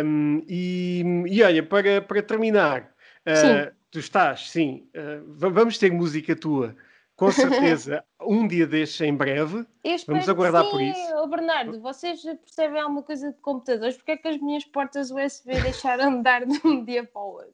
[0.05, 2.95] Um, e, e olha, para, para terminar,
[3.27, 6.77] uh, tu estás, sim, uh, vamos ter música tua,
[7.17, 9.67] com certeza, um dia destes em breve.
[10.07, 10.71] Vamos aguardar sim.
[10.71, 11.15] por isso.
[11.17, 13.97] Oh, Bernardo, vocês percebem alguma coisa de computadores?
[13.97, 17.33] Porque é que as minhas portas USB deixaram de dar de um dia para o
[17.33, 17.53] outro?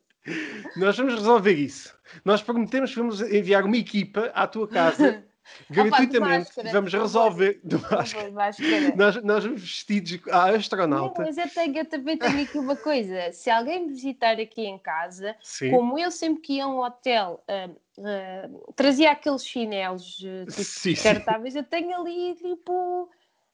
[0.76, 1.96] Nós vamos resolver isso.
[2.22, 5.24] Nós prometemos que vamos enviar uma equipa à tua casa
[5.70, 8.94] gratuitamente Opa, vamos resolver de máscara.
[8.96, 11.22] Nós, nós vestidos a astronauta.
[11.22, 14.66] Não, mas eu, tenho, eu também tenho aqui uma coisa: se alguém me visitar aqui
[14.66, 15.70] em casa, Sim.
[15.70, 20.90] como eu sempre que ia a um hotel uh, uh, trazia aqueles chinelos uh, tipo,
[20.90, 23.11] descartáveis, eu tenho ali tipo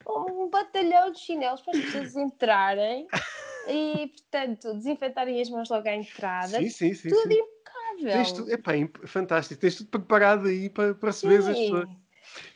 [0.06, 3.06] um batalhão de chinelos para as pessoas entrarem
[3.68, 6.58] e, portanto, desinfetarem as mãos logo à entrada.
[6.58, 7.08] Sim, sim, sim.
[7.08, 7.53] Tudo sim.
[7.94, 8.24] Impecável.
[8.24, 8.72] Tens tu, epá,
[9.06, 9.60] fantástico.
[9.60, 11.88] Tens tudo preparado aí para, para receber as pessoas.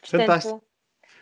[0.02, 0.62] Fantástico.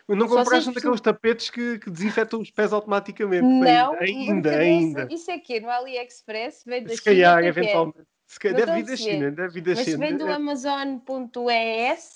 [0.07, 3.43] Não compraste um daqueles tapetes que, que, desinfetam os pés automaticamente?
[3.43, 5.07] Não, ainda, ainda.
[5.11, 7.15] Isso é que no AliExpress vem da Se China.
[7.15, 8.07] Calhar, é eventualmente.
[8.25, 9.97] Se calhar, deve vir da China, deve vir da Mas China.
[9.97, 12.09] Mas vem do Amazon.es,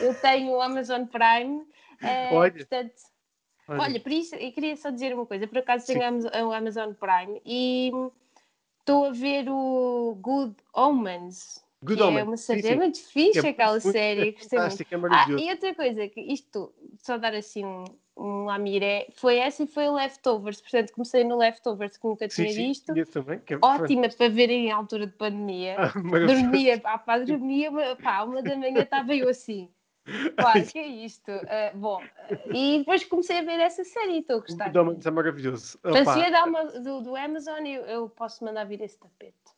[0.00, 1.58] eu tenho o Amazon Prime.
[2.02, 2.52] Uh, Olha.
[2.52, 2.92] Portanto,
[3.68, 3.82] Olha.
[3.82, 5.46] Olha, por isso, eu queria só dizer uma coisa.
[5.46, 6.02] Por acaso tenho
[6.46, 7.90] o Amazon Prime e
[8.80, 9.77] estou a ver o
[10.28, 11.64] Good Omens.
[11.82, 12.20] Good que Omens.
[12.20, 12.76] É uma série sim, sim.
[12.76, 14.28] muito fixe é aquela muito, série.
[14.28, 15.42] É fantástico, é maravilhoso.
[15.42, 19.66] Ah, e outra coisa, que isto, só dar assim um, um lamiré, foi essa e
[19.66, 20.60] foi o Leftovers.
[20.60, 22.92] Portanto, comecei no Leftovers que nunca tinha sim, visto.
[23.10, 25.76] Também, é Ótima para ver em altura de pandemia.
[25.88, 27.70] Ah, dormia, pá, pá, dormia,
[28.02, 29.70] pá, uma da manhã estava eu assim.
[30.36, 31.30] Claro, que é isto.
[31.30, 32.02] Uh, bom,
[32.54, 34.74] e depois comecei a ver essa série e estou a gostar.
[34.74, 35.78] O é maravilhoso.
[35.82, 39.57] Se é uma, do, do Amazon, eu, eu posso mandar vir esse tapete.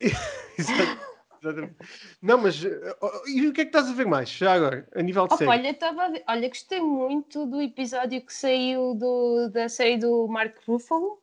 [0.58, 1.76] Exatamente.
[2.20, 5.26] Não, mas e o que é que estás a ver mais, já agora, a nível
[5.26, 5.50] de Opa, série?
[5.50, 10.26] Olha, estava a ver, olha, gostei muito do episódio que saiu do, da série do
[10.26, 11.20] Mark Ruffalo.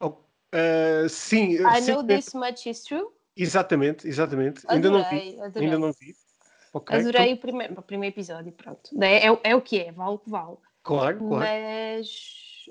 [0.00, 1.54] Oh, uh, sim.
[1.54, 3.08] I sim, know this much is true.
[3.36, 4.62] Exatamente, exatamente.
[4.66, 5.40] Adorei, ainda não vi.
[5.40, 5.68] Adorei.
[5.68, 6.16] Ainda não vi.
[6.72, 7.34] Okay, adorei então...
[7.34, 8.90] o, primeiro, o primeiro episódio, pronto.
[9.02, 10.56] É, é, é, o que é, vale o que vale.
[10.82, 11.44] Claro, claro.
[11.44, 12.06] Mas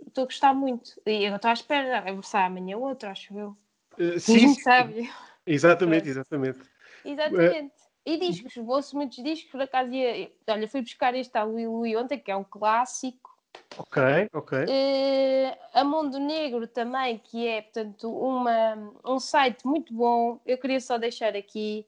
[0.06, 1.02] estou a gostar muito.
[1.06, 3.58] E eu estou à espera, vai versar amanhã outro, acho eu.
[3.98, 5.10] Uh, sim, sim, sabe.
[5.48, 6.60] Exatamente, exatamente.
[7.04, 7.74] Exatamente.
[8.06, 12.18] E discos, ouço muitos discos, por acaso ia, olha, fui buscar este ao Will ontem,
[12.18, 13.38] que é um clássico.
[13.78, 14.02] Ok,
[14.34, 14.60] ok.
[14.60, 20.39] Uh, a Mundo Negro também, que é, portanto, uma, um site muito bom.
[20.45, 21.86] Eu queria só deixar aqui,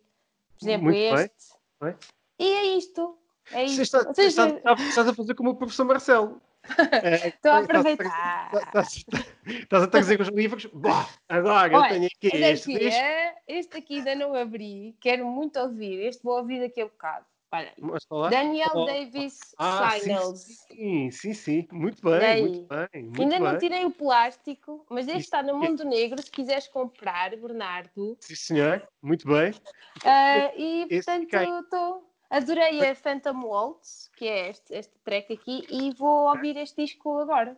[0.57, 1.53] por exemplo, muito este.
[1.82, 1.95] Bem.
[2.38, 3.18] E é isto.
[3.51, 3.82] É isto.
[3.82, 6.41] Está, está, estás a fazer como o professor Marcelo.
[7.03, 8.51] É, Estou a aproveitar.
[9.45, 10.66] Estás a trazer os livros.
[10.74, 12.76] Boa, agora Olha, eu tenho aqui este.
[12.76, 14.95] Aqui, é, este aqui ainda não abri.
[14.99, 15.99] Quero muito ouvir.
[16.01, 17.26] Este vou ouvir daqui a bocado.
[17.51, 17.74] Olha,
[18.30, 18.86] Daniel oh.
[18.86, 20.41] Davis ah, Finals.
[20.68, 23.03] Sim, sim, sim, muito bem, muito bem.
[23.03, 23.39] Muito Ainda bem.
[23.39, 26.22] não tirei o plástico, mas este está no Mundo Negro.
[26.22, 28.16] Se quiseres comprar, Bernardo.
[28.20, 29.49] Sim, senhor, muito bem.
[29.51, 32.09] Uh, e portanto, estou.
[32.30, 37.17] Adorei a Phantom Waltz, que é este, este track aqui, e vou ouvir este disco
[37.19, 37.57] agora.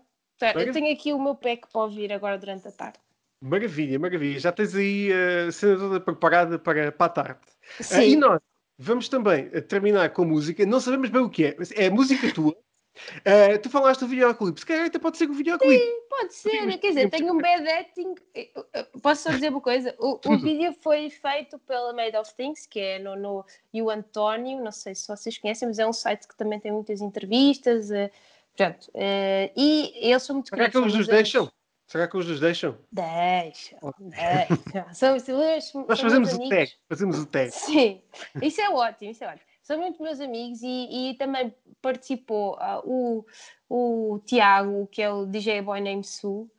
[0.55, 2.99] Eu tenho aqui o meu pack para ouvir agora durante a tarde.
[3.41, 4.39] Maravilha, maravilha.
[4.39, 5.09] Já tens aí
[5.47, 7.39] a cena toda preparada para, para a tarde.
[7.80, 7.99] Sim.
[7.99, 8.39] Uh, e nós
[8.78, 10.65] vamos também terminar com música.
[10.65, 11.57] Não sabemos bem o que é.
[11.76, 12.55] É música tua.
[13.23, 15.81] Eh, tu falaste do videoclipe, se calhar até pode ser o videoclipe.
[16.09, 18.15] Pode ser, Podemos- quer dizer, tenho um bad acting.
[18.35, 19.95] Eu- eu- Posso só dizer uma coisa?
[19.97, 23.89] O, o vídeo foi feito pela Made of Things, que é no, no e o
[23.89, 27.89] António, não sei se vocês conhecem, mas é um site que também tem muitas entrevistas.
[27.91, 28.11] eh,
[28.55, 31.51] Portanto, eh, e eles são muito Será que eles nos deixam?
[31.87, 32.77] Será que eles nos deixam?
[32.91, 34.57] Deixam, deixam.
[34.93, 36.71] São, são, Nós são fazemos meus o tag.
[36.89, 37.51] Fazemos o tag.
[37.51, 38.01] Sim,
[38.41, 39.51] isso é ótimo, isso é ótimo.
[39.62, 43.26] São muito meus amigos e, e também participou ah, o,
[43.70, 46.49] o Tiago, que é o DJ Boy Name Sul,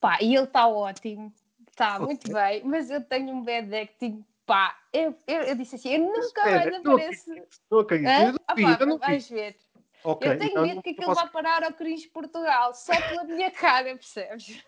[0.00, 1.32] pá, e ele está ótimo,
[1.70, 5.90] está muito bem, mas eu tenho um bad acting, pá, eu, eu, eu disse assim,
[5.90, 7.30] eu nunca mais apareço.
[7.30, 8.32] Hã?
[8.78, 9.56] Eu não Ah, vais ver.
[10.04, 13.24] Ok, eu tenho então medo que aquilo posso- vá parar ao Cris Portugal, só pela
[13.24, 14.62] minha cara, percebes?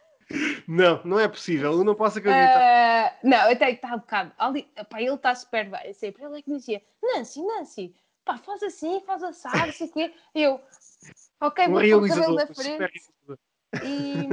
[0.67, 1.73] Não, não é possível.
[1.73, 2.61] Eu não posso acreditar.
[2.61, 4.33] Ah, não, que estar um bocado.
[4.39, 5.93] Ali, pá, ele está super bem.
[5.93, 7.95] Sempre ele é que me dizia: Nancy, Nancy,
[8.25, 10.13] pá, faz assim, faz assado, sei o quê.
[10.35, 10.61] Eu,
[11.41, 13.03] ok, vou pôr o cabelo na frente.
[13.83, 14.29] E,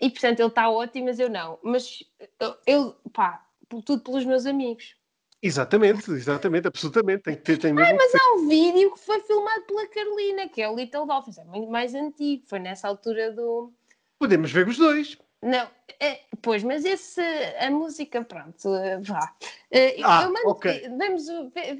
[0.00, 1.58] e portanto, ele está ótimo, mas eu não.
[1.62, 2.02] Mas
[2.38, 4.96] eu, eu, pá, por- tudo pelos meus amigos.
[5.40, 7.22] Exatamente, exatamente, absolutamente.
[7.22, 7.96] Tem que ter, tem mesmo.
[7.96, 11.44] Mas há um vídeo que foi filmado pela Carolina, que é o Little Dolphins, é
[11.44, 13.72] muito mais antigo, foi nessa altura do.
[14.18, 15.16] Podemos ver os dois.
[15.42, 15.68] Não,
[16.00, 17.20] é, pois, mas esse,
[17.60, 19.32] a música, pronto, eh, vá.
[19.70, 20.88] Eh, Ah, eu mando, ok.
[20.98, 21.26] vemos,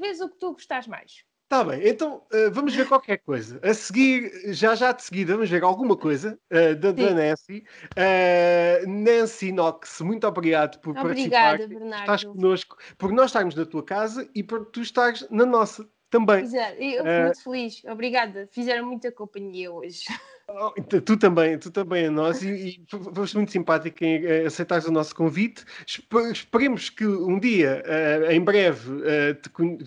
[0.00, 1.24] vês o que tu gostas mais.
[1.50, 3.58] Está bem, então uh, vamos ver qualquer coisa.
[3.62, 7.14] A seguir, já já de seguida, vamos ver alguma coisa uh, da, da.
[7.14, 7.64] Nancy.
[7.96, 11.68] Uh, Nancy Knox, muito obrigado por Obrigada, participar.
[11.80, 12.00] Bernardo.
[12.02, 16.44] Estás connosco, por nós estarmos na tua casa e por tu estares na nossa também.
[16.44, 18.48] Exato, Eu fui Eh, muito feliz, obrigada.
[18.52, 20.04] Fizeram muita companhia hoje.
[20.50, 20.70] Oh,
[21.02, 24.90] tu- também, tu também a nós e, e foste muito simpático em eh, aceitares o
[24.92, 25.62] nosso convite.
[25.86, 29.78] Espe- Esperemos que um dia, eh, em breve, eh, te conhe-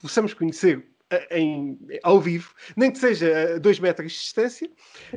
[0.00, 0.86] possamos conhecer
[1.30, 4.68] em, ao vivo, nem que seja a dois metros de distância.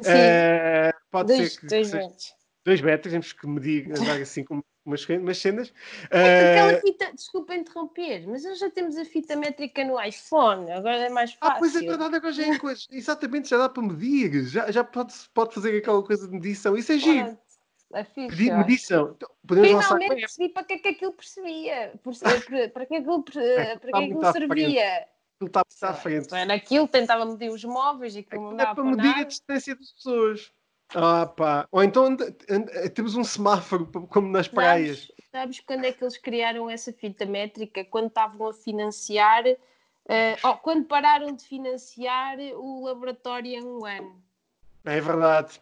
[0.02, 2.37] Sim, Eh, pode dois, ser que dois seja- metros.
[2.68, 5.74] Dois metros, temos que medir, andar assim com umas, umas cenas.
[6.12, 10.98] Aquela Eh, fita, desculpa interromper, mas nós já temos a fita métrica no iPhone, agora
[10.98, 11.60] é mais Ah, fácil.
[11.60, 12.82] pois é verdade, agora já é coisa.
[12.92, 16.76] Exatamente, já dá para medir, já, já pode, pode fazer aquela coisa de medição.
[16.76, 17.38] Isso é giro.
[17.94, 19.16] É fixe, Pedir medição.
[19.16, 22.96] Então, lançar Finalmente com percebi para que é que aquilo percebia, por- para, para que
[22.96, 24.32] aquilo, para que Está é que aquilo frente.
[24.34, 25.08] servia.
[25.40, 26.34] Aquilo está à frente.
[26.36, 29.24] Era aquilo, tentava medir os móveis e aquilo não É dava para para medir a
[29.24, 30.52] distância das pessoas.
[30.96, 31.68] Ah, pá.
[31.72, 32.32] Ou então anda-
[32.94, 35.00] temos um semáforo como nas praias.
[35.08, 37.84] Sabes, sabes quando é que eles criaram essa fita métrica?
[37.86, 44.22] Quando estavam a financiar, eh, oh, quando pararam de financiar o laboratório em um ano.
[44.86, 45.60] É verdade.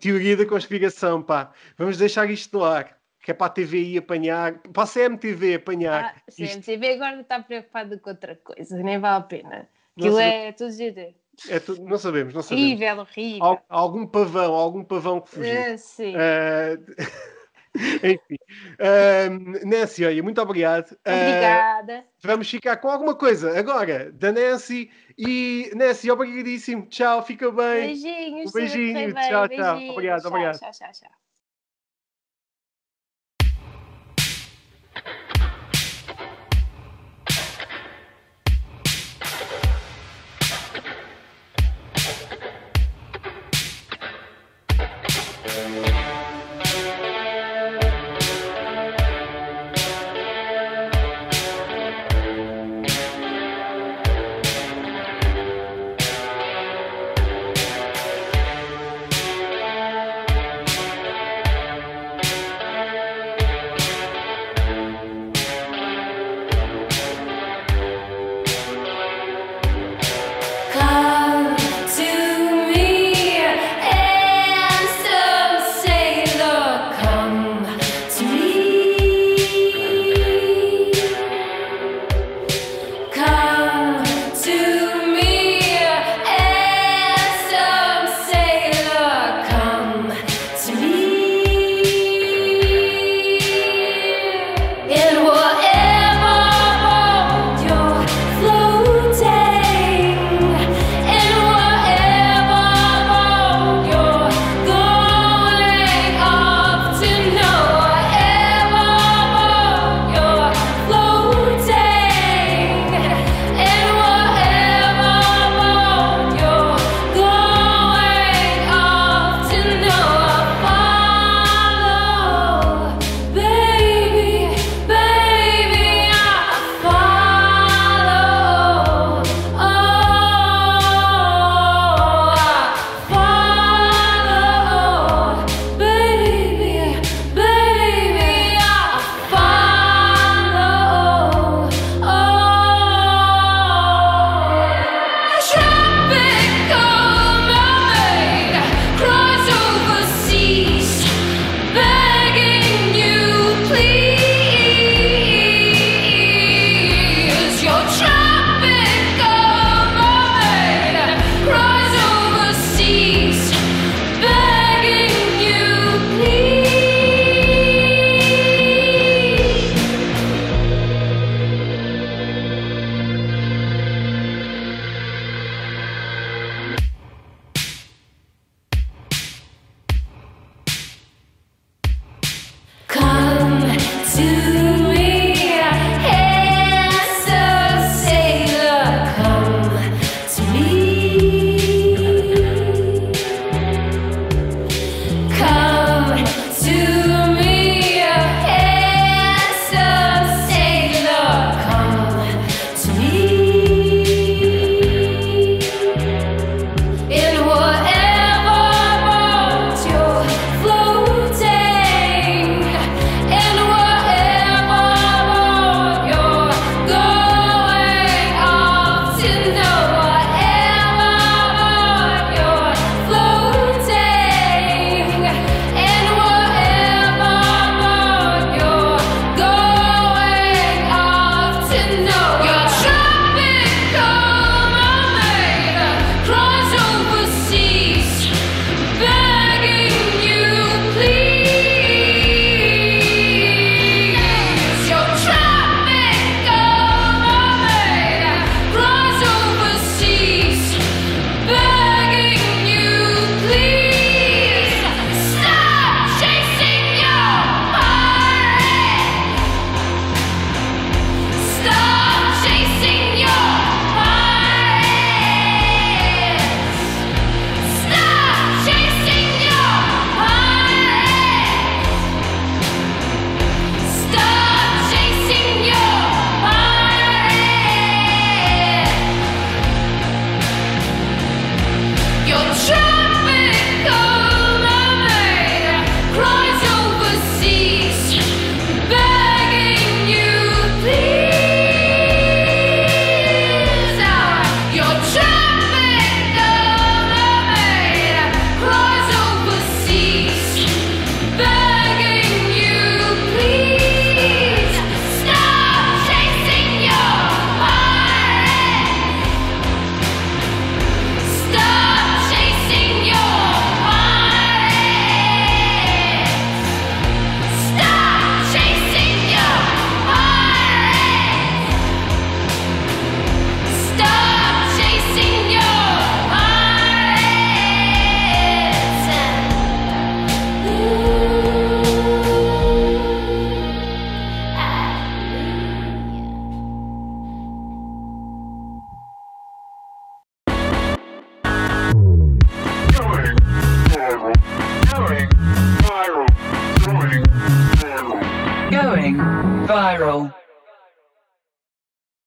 [0.00, 1.52] Teoria da conspiração, pá.
[1.76, 2.98] Vamos deixar isto no ar.
[3.20, 6.14] Que é para a TVI apanhar, para a CMTV apanhar.
[6.14, 6.62] Ah, isto.
[6.62, 9.68] CMTV agora está preocupado com outra coisa, nem vale a pena.
[9.96, 10.34] Aquilo sabemos.
[10.44, 11.14] é tudo de
[11.48, 12.70] É tu- não sabemos, não sabemos.
[12.70, 13.44] horrível, horrível.
[13.44, 15.60] Al- algum pavão, algum pavão que fugiu.
[15.60, 16.14] Ah, sim.
[16.16, 16.76] Ah,
[18.02, 18.36] enfim.
[18.78, 20.96] Ah, Nancy, olha, muito obrigado.
[21.04, 22.04] Ah, Obrigada.
[22.22, 24.90] Vamos ficar com alguma coisa agora da Nancy.
[25.18, 26.86] E Nancy, obrigadíssimo.
[26.86, 27.86] Tchau, fica bem.
[27.86, 28.40] Beijinhos.
[28.40, 29.48] Um tudo beijinho, bem, tchau, tchau.
[29.48, 29.90] beijinhos.
[29.90, 30.58] Obrigado, Tchau, obrigado.
[30.58, 31.10] Tchau, tchau, tchau.